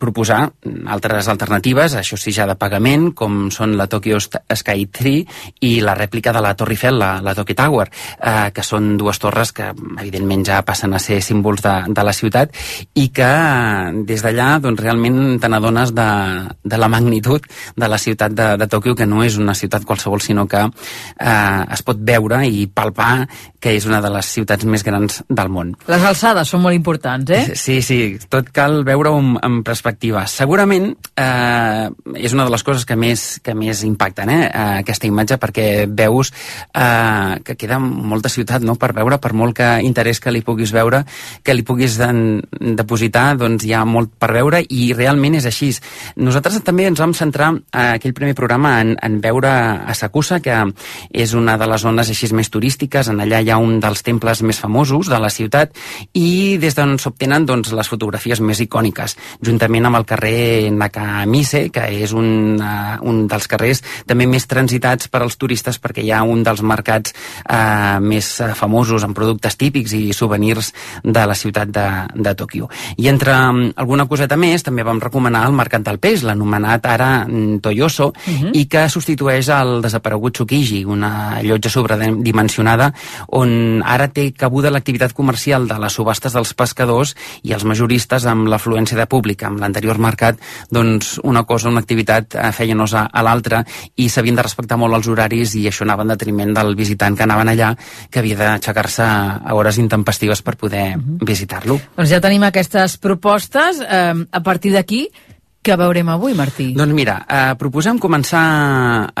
[0.00, 0.40] proposar
[0.88, 5.24] altres alternatives, això sí ja de pagament, com són la Tokyo Sky Tree
[5.66, 9.18] i la rèplica de la Torre Eiffel, la, la Tokyo Tower, eh, que són dues
[9.22, 12.54] torres que evidentment ja passen a ser símbols de, de la ciutat
[12.94, 16.08] i que eh, des d'allà doncs, realment te n'adones de,
[16.64, 17.44] de la magnitud
[17.76, 21.62] de la ciutat de, de Tòquio, que no és una ciutat qualsevol, sinó que eh,
[21.74, 23.26] es pot veure i palpar
[23.60, 25.74] que és una de les ciutats més grans del món.
[25.88, 27.56] Les alçades són molt importants, eh?
[27.58, 30.26] Sí, sí, tot cal veure-ho en, en perspectiva.
[30.30, 35.08] Segurament eh, és una de les coses que més, que més impacten, eh, eh, aquesta
[35.08, 40.20] imatge, perquè veus eh, que queda molta ciutat no?, per veure, per molt que interès
[40.20, 41.02] que li puguis veure,
[41.42, 42.40] que li puguis en,
[42.78, 45.70] depositar, doncs hi ha molt per veure i realment és així.
[46.16, 50.56] Nosaltres també ens vam centrar a aquell primer programa en, en veure a Sakusa, que
[51.12, 54.42] és una de les zones així més turístiques, en allà hi ha un dels temples
[54.46, 55.74] més famosos de la ciutat
[56.18, 61.86] i des d'on s'obtenen doncs, les fotografies més icòniques, juntament amb el carrer Nakamise, que
[62.02, 66.22] és un, uh, un dels carrers també més transitats per als turistes perquè hi ha
[66.22, 71.72] un dels mercats uh, més uh, famosos en productes típics i souvenirs de la ciutat
[71.72, 72.68] de, de Tòquio.
[72.96, 77.10] I entre um, alguna coseta més també vam recomanar el Mercat del Peix, l'anomenat ara
[77.26, 78.50] mm, Toyoso, Mhm.
[78.54, 82.92] i que substitueix el desaparegut Tsukiji, una llotja sobredimensionada,
[83.36, 87.12] on ara té cabuda l'activitat comercial de les subhastes dels pescadors
[87.44, 89.42] i els majoristes amb l'afluència de públic.
[89.44, 90.40] Amb l'anterior mercat,
[90.72, 93.60] doncs, una cosa, una activitat eh, feia nosa a l'altra
[93.96, 97.26] i s'havien de respectar molt els horaris i això anava en detriment del visitant que
[97.26, 97.74] anaven allà,
[98.08, 101.26] que havia d'aixecar-se a hores intempestives per poder uh -huh.
[101.26, 101.78] visitar-lo.
[101.96, 103.80] Doncs ja tenim aquestes propostes.
[103.80, 105.10] Eh, a partir d'aquí,
[105.68, 106.70] què veurem avui, Martí?
[106.72, 108.40] Doncs mira, eh, proposem començar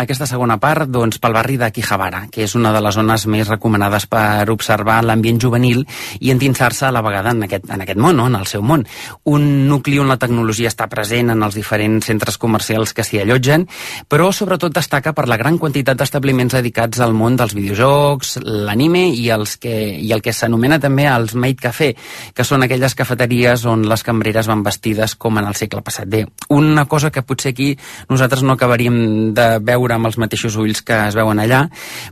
[0.00, 3.50] aquesta segona part doncs, pel barri de Quijabara, que és una de les zones més
[3.50, 5.84] recomanades per observar l'ambient juvenil
[6.20, 8.28] i endinsar-se a la vegada en aquest, en aquest món, no?
[8.32, 8.86] en el seu món.
[9.28, 13.68] Un nucli on la tecnologia està present en els diferents centres comercials que s'hi allotgen,
[14.08, 19.28] però sobretot destaca per la gran quantitat d'establiments dedicats al món dels videojocs, l'anime i,
[19.36, 21.92] els que, i el que s'anomena també els Maid Café,
[22.32, 26.08] que són aquelles cafeteries on les cambreres van vestides com en el segle passat.
[26.08, 27.68] Bé, una cosa que potser aquí
[28.08, 31.64] nosaltres no acabaríem de veure amb els mateixos ulls que es veuen allà,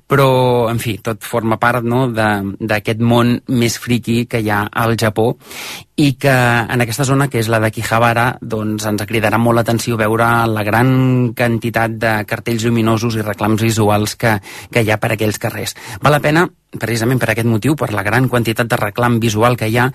[0.06, 0.28] però,
[0.70, 5.32] en fi, tot forma part no, d'aquest món més friqui que hi ha al Japó
[5.96, 9.96] i que en aquesta zona, que és la de Kihabara, doncs ens cridarà molt l'atenció
[9.96, 14.36] veure la gran quantitat de cartells lluminosos i reclams visuals que,
[14.72, 15.76] que hi ha per aquells carrers.
[16.04, 16.44] Val la pena
[16.76, 19.86] precisament per aquest motiu, per la gran quantitat de reclam visual que hi ha,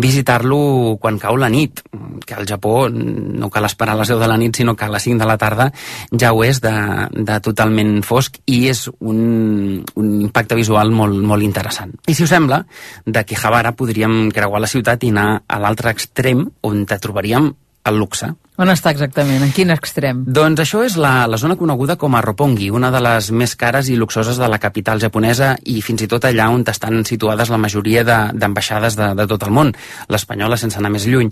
[0.00, 1.82] visitar-lo quan cau la nit,
[2.26, 4.90] que al Japó no cal esperar a les 10 de la nit, sinó que a
[4.92, 5.70] les 5 de la tarda
[6.12, 6.72] ja ho és de,
[7.12, 11.92] de totalment fosc i és un, un impacte visual molt, molt interessant.
[12.08, 12.62] I si us sembla,
[13.06, 17.50] de Kihabara podríem creuar la ciutat i anar a l'altre extrem on te trobaríem
[17.90, 18.30] el luxe.
[18.60, 19.40] On està exactament?
[19.40, 20.18] En quin extrem?
[20.36, 23.88] Doncs això és la, la zona coneguda com a Roppongi, una de les més cares
[23.88, 27.56] i luxoses de la capital japonesa i fins i tot allà on estan situades la
[27.56, 29.72] majoria d'ambaixades de, de, de tot el món,
[30.12, 31.30] l'espanyola sense anar més lluny.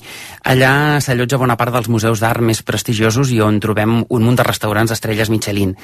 [0.48, 0.70] Allà
[1.04, 4.96] s'allotja bona part dels museus d'art més prestigiosos i on trobem un munt de restaurants
[4.96, 5.76] estrelles Michelin.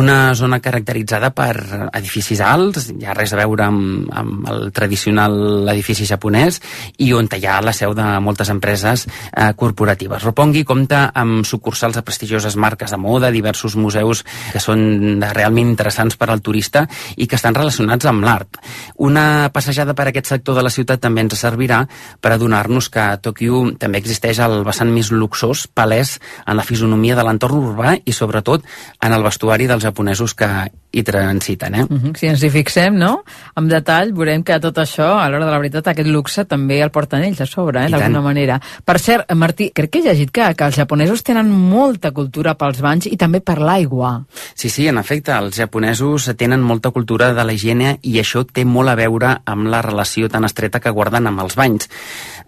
[0.00, 1.52] Una zona caracteritzada per
[2.00, 6.62] edificis alts, ja res a veure amb, amb el tradicional edifici japonès,
[6.96, 10.24] i on hi ha la seu de moltes empreses eh, corporatives.
[10.24, 15.72] Roppongi, com compta amb sucursals de prestigioses marques de moda, diversos museus que són realment
[15.72, 18.60] interessants per al turista i que estan relacionats amb l'art.
[18.96, 21.82] Una passejada per aquest sector de la ciutat també ens servirà
[22.20, 27.16] per adonar-nos que a Tòquio també existeix el vessant més luxós, palès en la fisonomia
[27.18, 28.62] de l'entorn urbà i sobretot
[29.02, 30.48] en el vestuari dels japonesos que
[30.90, 31.74] hi transiten.
[31.74, 31.82] Eh?
[31.82, 32.16] Uh -huh.
[32.16, 33.22] Si ens hi fixem, no?,
[33.54, 36.90] amb detall, veurem que tot això, a l'hora de la veritat, aquest luxe també el
[36.90, 38.60] porten ells a sobre, eh, d'alguna manera.
[38.84, 42.80] Per cert, Martí, crec que he llegit que, que els japonesos tenen molta cultura pels
[42.80, 44.24] banys i també per l'aigua.
[44.54, 48.64] Sí, sí, en efecte, els japonesos tenen molta cultura de la higiene i això té
[48.64, 51.88] molt a veure amb la relació tan estreta que guarden amb els banys.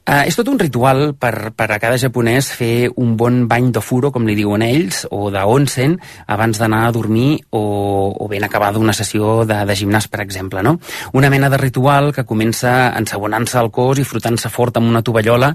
[0.01, 4.09] Uh, és tot un ritual per, per a cada japonès fer un bon bany d'ofuro,
[4.11, 7.61] com li diuen ells, o de onsen, abans d'anar a dormir o,
[8.16, 10.64] o ben acabada una sessió de, de gimnàs, per exemple.
[10.64, 10.78] No?
[11.12, 15.53] Una mena de ritual que comença ensabonant-se el cos i frotant-se fort amb una tovallola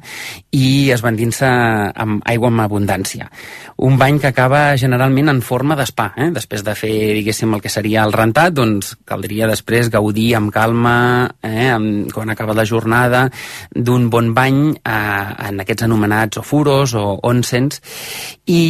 [0.54, 1.50] i esbandint-se
[2.06, 3.28] amb aigua amb abundància.
[3.82, 6.12] Un bany que acaba generalment en forma d'espa.
[6.22, 6.30] Eh?
[6.38, 10.96] Després de fer, diguéssim, el que seria el rentat, doncs caldria després gaudir amb calma,
[11.42, 11.74] eh?
[12.14, 13.26] quan acaba la jornada,
[13.74, 17.82] d'un bon bany eh, en aquests anomenats ofuros o onsens.
[18.46, 18.62] I,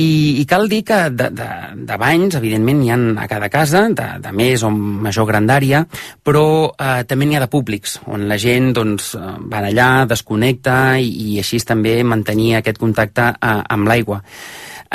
[0.41, 1.49] i cal dir que de, de,
[1.89, 5.83] de banys evidentment n'hi ha a cada casa de, de més o major grandària
[6.23, 9.13] però eh, també n'hi ha de públics on la gent doncs,
[9.51, 14.21] va allà, desconnecta i, i així també mantenir aquest contacte eh, amb l'aigua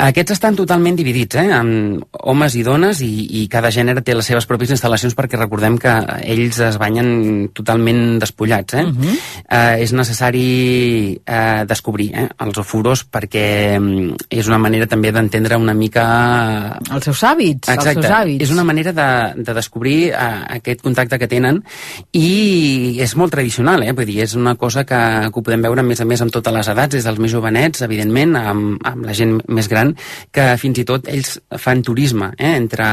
[0.01, 4.25] aquests estan totalment dividits, eh, amb homes i dones, i, i cada gènere té les
[4.27, 5.93] seves pròpies instal·lacions perquè recordem que
[6.25, 8.73] ells es banyen totalment despullats.
[8.73, 8.85] Eh?
[8.85, 9.15] Uh -huh.
[9.49, 15.57] eh, és necessari eh, descobrir eh, els ofuros perquè mm, és una manera també d'entendre
[15.57, 16.79] una mica...
[16.91, 17.69] Els seus hàbits.
[17.69, 17.89] Exacte.
[17.89, 18.43] Els seus hàbits.
[18.43, 21.63] És una manera de, de descobrir eh, aquest contacte que tenen
[22.11, 23.93] i és molt tradicional, eh?
[23.93, 26.31] Vull dir, és una cosa que, que ho podem veure a més a més amb
[26.31, 29.90] totes les edats, des dels més jovenets, evidentment, amb, amb la gent més gran,
[30.31, 32.87] que fins i tot ells fan turisme eh, entre,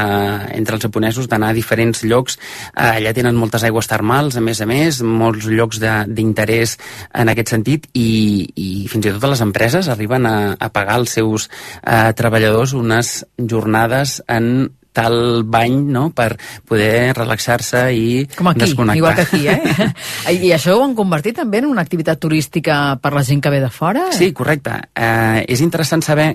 [0.57, 2.39] entre els japonesos d'anar a diferents llocs.
[2.73, 6.77] Eh, allà tenen moltes aigües termals, a més a més, molts llocs d'interès
[7.13, 8.09] en aquest sentit i,
[8.55, 11.49] i fins i tot les empreses arriben a, a pagar als seus
[11.83, 14.69] eh, treballadors unes jornades en
[14.99, 16.09] tal bany no?
[16.15, 16.33] per
[16.67, 18.97] poder relaxar-se i Com aquí, desconnectar.
[18.97, 19.91] igual que aquí, eh?
[20.45, 23.61] I això ho han convertit també en una activitat turística per la gent que ve
[23.61, 24.09] de fora?
[24.15, 24.75] Sí, correcte.
[24.95, 26.31] Eh, és interessant saber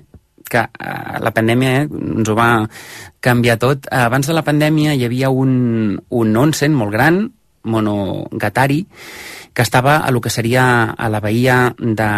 [0.50, 2.50] que eh, la pandèmia eh, ens ho va
[3.24, 3.88] canviar tot.
[3.90, 7.24] Eh, abans de la pandèmia hi havia un, un onsen molt gran,
[7.64, 8.84] monogatari,
[9.54, 12.10] que estava a lo que seria a la bahia de,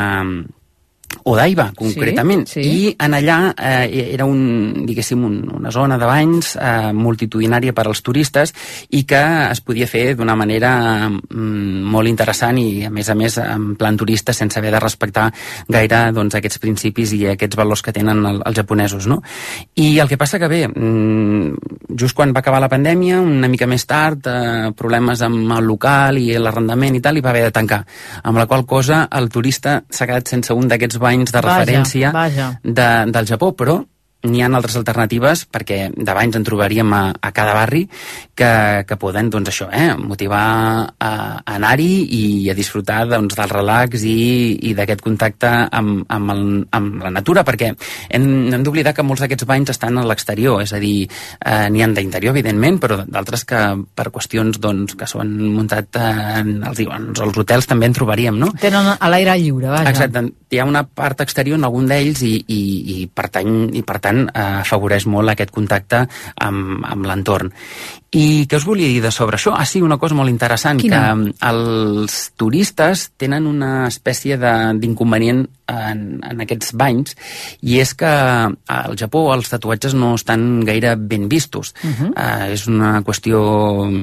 [1.26, 2.44] Odaiba, concretament.
[2.46, 2.68] Sí, sí.
[2.70, 7.88] I en allà eh, era un, diguéssim, un, una zona de banys eh, multitudinària per
[7.88, 8.52] als turistes
[8.94, 10.70] i que es podia fer d'una manera
[11.08, 15.24] mm, molt interessant i, a més a més, en plan turista, sense haver de respectar
[15.66, 19.08] gaire doncs, aquests principis i aquests valors que tenen el, els japonesos.
[19.10, 19.18] No?
[19.82, 23.66] I el que passa que bé, mm, just quan va acabar la pandèmia, una mica
[23.66, 27.54] més tard, eh, problemes amb el local i l'arrendament i tal, i va haver de
[27.58, 27.82] tancar.
[28.22, 32.50] Amb la qual cosa el turista s'ha quedat sense un d'aquests banys de referència vaja.
[32.62, 33.80] De, del Japó, però
[34.26, 37.86] n'hi ha altres alternatives perquè de banys en trobaríem a, a cada barri
[38.36, 40.42] que, que poden, doncs això, eh, motivar
[40.98, 41.10] a,
[41.40, 44.16] a anar-hi i a disfrutar doncs, del relax i,
[44.68, 46.44] i d'aquest contacte amb, amb, el,
[46.76, 50.74] amb la natura, perquè hem, hem d'oblidar que molts d'aquests banys estan a l'exterior, és
[50.76, 51.08] a dir,
[51.40, 53.62] eh, n'hi han d'interior, evidentment, però d'altres que
[53.96, 58.52] per qüestions doncs, que s'han muntat en els, en els hotels també en trobaríem, no?
[58.60, 59.92] Tenen a l'aire lliure, vaja.
[59.92, 62.60] Exacte, hi ha una part exterior en algun d'ells i, i,
[62.96, 66.04] i, per tant, i per tant eh, afavoreix molt aquest contacte
[66.48, 67.52] amb, amb l'entorn.
[68.14, 69.52] I què us volia dir de sobre això?
[69.56, 71.00] Ah, sí, una cosa molt interessant, Quina?
[71.10, 77.16] que els turistes tenen una espècie d'inconvenient en, en aquests banys,
[77.66, 81.74] i és que al Japó els tatuatges no estan gaire ben vistos.
[81.82, 82.10] Uh -huh.
[82.14, 83.40] uh, és una qüestió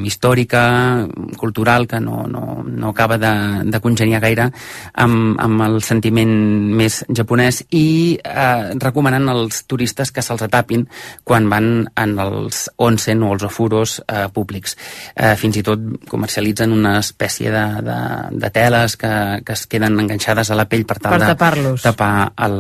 [0.06, 4.52] històrica, cultural, que no, no, no acaba de, de congeniar gaire
[4.94, 10.88] amb, amb el sentiment més japonès i uh, recomanant als turistes que se'ls atapin
[11.24, 14.78] quan van en els onsen o els ofuros eh, públics.
[15.16, 15.80] Eh, fins i tot
[16.10, 17.98] comercialitzen una espècie de, de,
[18.44, 19.14] de teles que,
[19.46, 21.82] que es queden enganxades a la pell per tal Per de tapar-los.
[21.86, 22.58] tapar el,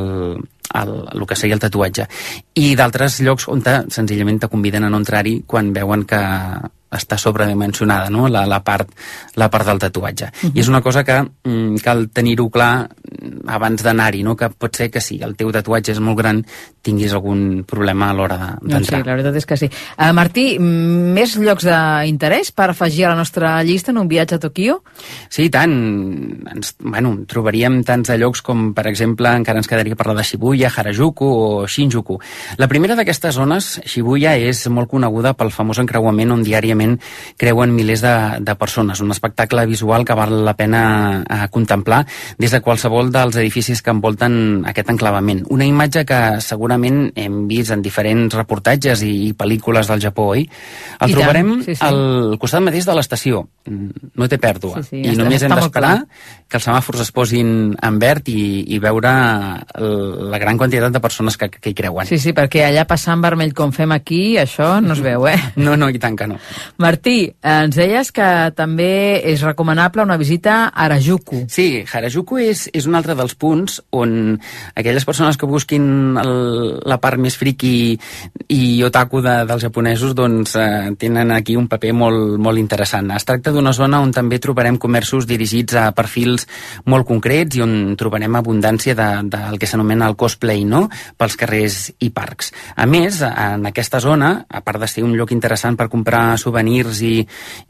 [0.73, 2.07] el, el que seria el tatuatge.
[2.59, 6.21] I d'altres llocs on te, senzillament te conviden a no entrar-hi quan veuen que
[6.93, 8.89] està sobredimensionada, no?, la, la, part,
[9.35, 10.25] la part del tatuatge.
[10.25, 10.51] Uh -huh.
[10.55, 14.75] I és una cosa que mm, cal tenir-ho clar mm, abans d'anar-hi, no?, que pot
[14.75, 16.45] ser que si el teu tatuatge és molt gran
[16.81, 19.05] tinguis algun problema a l'hora de- Doncs sí, d'entrar.
[19.05, 19.69] la veritat és que sí.
[19.97, 24.35] Uh, Martí, mm, més llocs d'interès per afegir a la nostra llista en un viatge
[24.35, 24.83] a Tokio?
[25.29, 25.71] Sí, tant.
[26.53, 30.71] Ens, bueno, trobaríem tants de llocs com, per exemple, encara ens quedaria parlar de Shibuya,
[30.75, 32.19] Harajuku o Shinjuku.
[32.57, 36.82] La primera d'aquestes zones, Shibuya, és molt coneguda pel famós encreuament on diàriament
[37.39, 38.13] creuen milers de,
[38.43, 39.01] de persones.
[39.03, 40.83] Un espectacle visual que val la pena
[41.23, 42.03] eh, contemplar
[42.37, 45.43] des de qualsevol dels edificis que envolten aquest enclavament.
[45.53, 50.45] Una imatge que segurament hem vist en diferents reportatges i, i pel·lícules del Japó, oi?
[50.45, 51.83] El I tant, trobarem sí, sí.
[51.85, 53.43] al costat mateix de l'estació.
[53.67, 54.83] No té pèrdua.
[54.83, 55.95] Sí, sí, I només hem d'esperar
[56.49, 58.43] que els semàfors es posin en verd i,
[58.75, 59.11] i veure
[59.73, 62.07] la gran quantitat de persones que, que hi creuen.
[62.09, 65.39] Sí, sí, perquè allà passant vermell com fem aquí, això no es veu, eh?
[65.63, 66.39] No, no, i tant que no.
[66.81, 68.25] Martí, ens deies que
[68.57, 71.43] també és recomanable una visita a Harajuku.
[71.51, 74.39] Sí, Harajuku és, és un altre dels punts on
[74.73, 76.33] aquelles persones que busquin el,
[76.89, 77.93] la part més friki
[78.49, 83.11] i otaku de, dels japonesos doncs eh, tenen aquí un paper molt, molt interessant.
[83.13, 86.47] Es tracta d'una zona on també trobarem comerços dirigits a perfils
[86.89, 90.87] molt concrets i on trobarem abundància de, del que s'anomena el cosplay, no?,
[91.21, 92.49] pels carrers i parcs.
[92.75, 96.62] A més, en aquesta zona, a part de ser un lloc interessant per comprar souvenirs
[97.03, 97.15] i,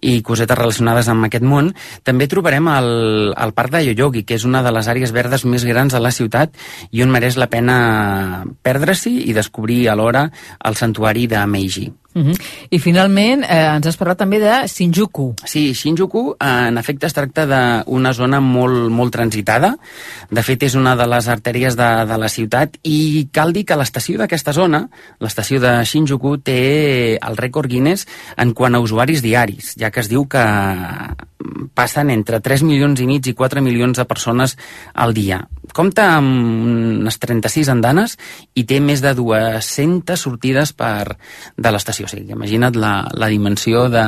[0.01, 1.73] i cosetes relacionades amb aquest món,
[2.03, 2.91] també trobarem el,
[3.33, 6.11] el Parc de Yoyogi, que és una de les àrees verdes més grans de la
[6.11, 6.55] ciutat
[6.91, 10.29] i on mereix la pena perdre-s'hi i descobrir alhora
[10.63, 11.91] el santuari de Meiji.
[12.13, 12.37] Uh -huh.
[12.69, 15.35] I finalment eh, ens has parlat també de Shinjuku.
[15.45, 19.77] Sí, Shinjuku, en efecte, es tracta d'una zona molt, molt transitada.
[20.29, 23.75] De fet, és una de les artèries de, de la ciutat i cal dir que
[23.75, 24.89] l'estació d'aquesta zona,
[25.19, 28.07] l'estació de Shinjuku, té el rècord Guinness
[28.37, 30.43] en quant a usuaris diaris, ja que es diu que
[31.73, 34.57] passen entre 3 milions i mig i 4 milions de persones
[34.93, 35.41] al dia.
[35.73, 38.17] Compta amb unes 36 andanes
[38.53, 41.17] i té més de 200 sortides per,
[41.57, 42.02] de l'estació.
[42.03, 44.05] O sigui, imagina't la, la dimensió de,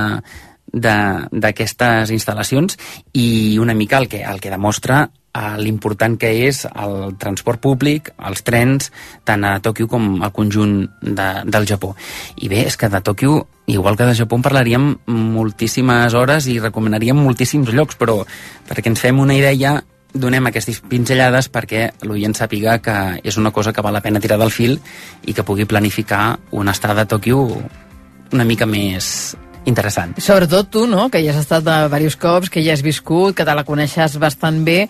[0.76, 2.78] d'aquestes instal·lacions
[3.14, 8.12] i una mica el que, el que demostra eh, l'important que és el transport públic,
[8.28, 8.92] els trens,
[9.24, 11.96] tant a Tòquio com al conjunt de, del Japó.
[12.42, 16.60] I bé, és que de Tòquio, igual que de Japó, en parlaríem moltíssimes hores i
[16.60, 18.24] recomanaríem moltíssims llocs, però
[18.68, 19.80] perquè ens fem una idea
[20.16, 24.38] donem aquestes pinzellades perquè l'oient sàpiga que és una cosa que val la pena tirar
[24.40, 24.78] del fil
[25.28, 27.42] i que pugui planificar una estada a Tòquio
[28.36, 30.14] una mica més interessant.
[30.22, 33.46] Sobretot tu, no?, que ja has estat de diversos cops, que ja has viscut, que
[33.48, 34.86] te la coneixes bastant bé.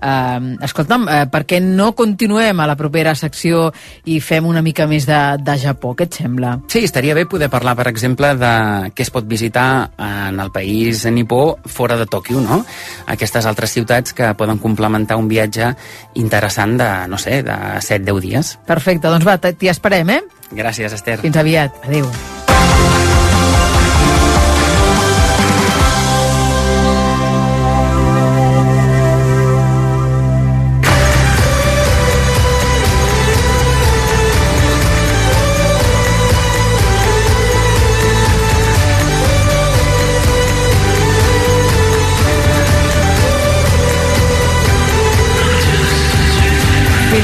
[0.00, 3.68] Eh, escolta'm, eh, per què no continuem a la propera secció
[4.10, 5.94] i fem una mica més de, de Japó?
[5.96, 6.56] Què et sembla?
[6.72, 8.54] Sí, estaria bé poder parlar, per exemple, de
[8.94, 12.62] què es pot visitar en el país nipó fora de Tòquio, no?
[13.10, 15.74] Aquestes altres ciutats que poden complementar un viatge
[16.14, 18.56] interessant de, no sé, de 7-10 dies.
[18.66, 20.20] Perfecte, doncs va, t'hi esperem, eh?
[20.50, 21.20] Gràcies, Esther.
[21.22, 21.82] Fins aviat.
[21.86, 22.10] Adéu.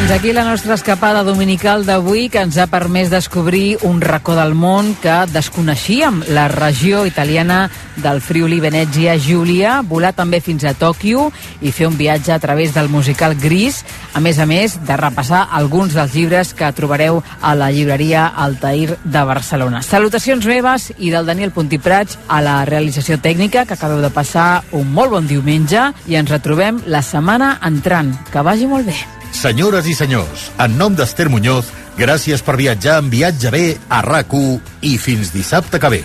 [0.06, 4.52] Fins aquí la nostra escapada dominical d'avui que ens ha permès descobrir un racó del
[4.54, 11.24] món que desconeixíem, la regió italiana del Friuli Venezia Giulia, volar també fins a Tòquio
[11.58, 13.80] i fer un viatge a través del musical Gris,
[14.14, 19.00] a més a més de repassar alguns dels llibres que trobareu a la llibreria Altair
[19.02, 19.82] de Barcelona.
[19.82, 24.86] Salutacions meves i del Daniel Puntiprats a la realització tècnica que acabeu de passar un
[24.86, 28.14] molt bon diumenge i ens retrobem la setmana entrant.
[28.30, 29.02] Que vagi molt bé.
[29.32, 34.34] Senyores i senyors, en nom d'Ester Muñoz, gràcies per viatjar en viatge bé a rac
[34.82, 36.04] i fins dissabte que ve.